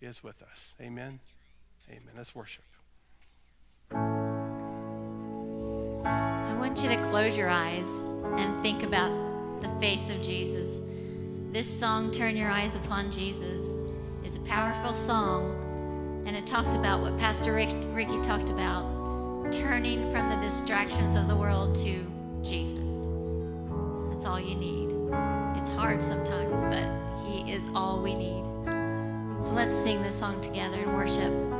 is 0.01 0.23
with 0.23 0.41
us. 0.41 0.73
Amen. 0.81 1.19
Amen. 1.89 2.13
Let's 2.15 2.33
worship. 2.35 2.63
I 3.91 3.95
want 6.57 6.81
you 6.83 6.89
to 6.89 7.01
close 7.09 7.37
your 7.37 7.49
eyes 7.49 7.87
and 8.37 8.61
think 8.61 8.83
about 8.83 9.61
the 9.61 9.69
face 9.79 10.09
of 10.09 10.21
Jesus. 10.21 10.77
This 11.51 11.79
song, 11.79 12.11
Turn 12.11 12.37
Your 12.37 12.49
Eyes 12.49 12.75
Upon 12.75 13.11
Jesus, 13.11 13.75
is 14.25 14.35
a 14.35 14.39
powerful 14.41 14.93
song, 14.93 16.23
and 16.25 16.35
it 16.35 16.47
talks 16.47 16.73
about 16.73 17.01
what 17.01 17.17
Pastor 17.17 17.53
Rick, 17.53 17.71
Ricky 17.93 18.17
talked 18.21 18.49
about 18.49 18.89
turning 19.51 20.09
from 20.11 20.29
the 20.29 20.37
distractions 20.37 21.15
of 21.15 21.27
the 21.27 21.35
world 21.35 21.75
to 21.75 22.05
Jesus. 22.41 22.89
That's 24.11 24.25
all 24.25 24.39
you 24.39 24.55
need. 24.55 24.93
It's 25.59 25.69
hard 25.71 26.01
sometimes, 26.01 26.63
but 26.63 26.87
He 27.25 27.51
is 27.51 27.69
all 27.75 28.01
we 28.01 28.13
need. 28.13 28.50
So 29.41 29.53
let's 29.53 29.75
sing 29.83 30.03
this 30.03 30.13
song 30.13 30.39
together 30.39 30.77
and 30.77 30.93
worship. 30.93 31.50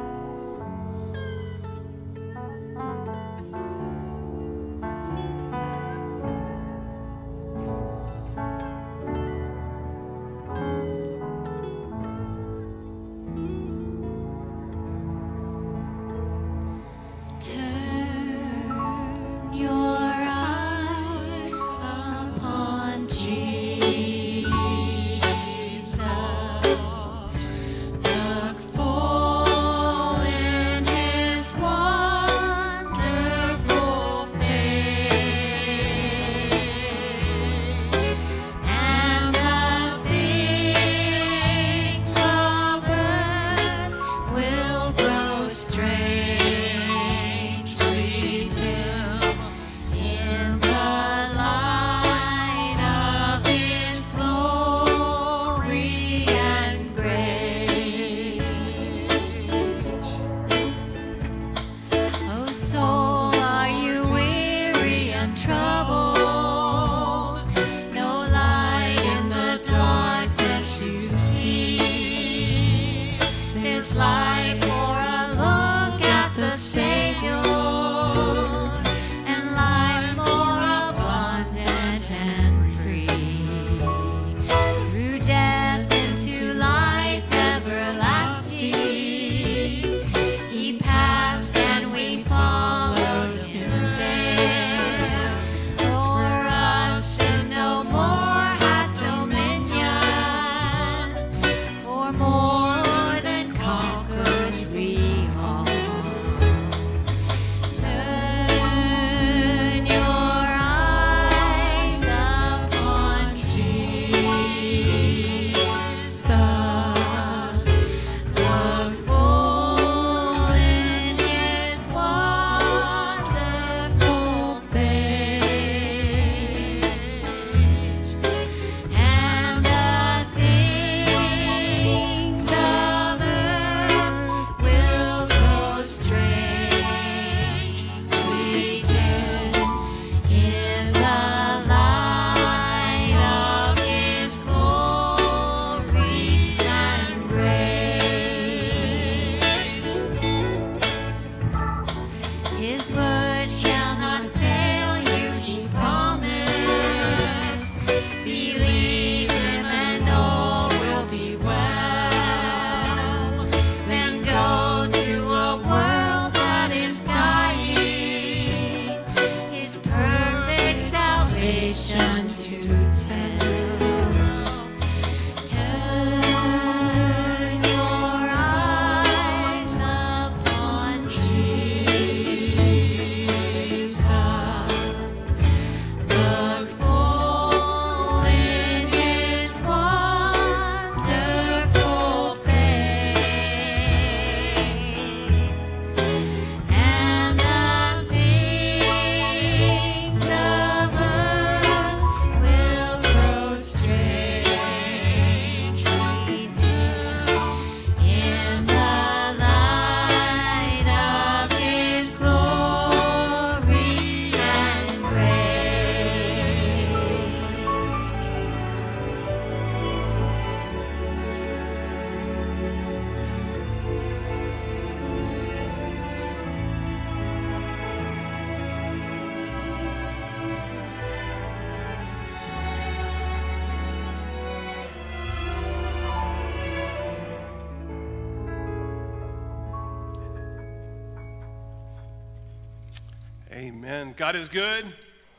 God 244.21 244.35
is 244.35 244.47
good 244.49 244.85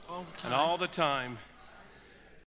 All 0.09 0.25
the 0.25 0.31
and 0.31 0.39
time. 0.39 0.53
all 0.55 0.77
the 0.77 0.89
time. 0.89 1.39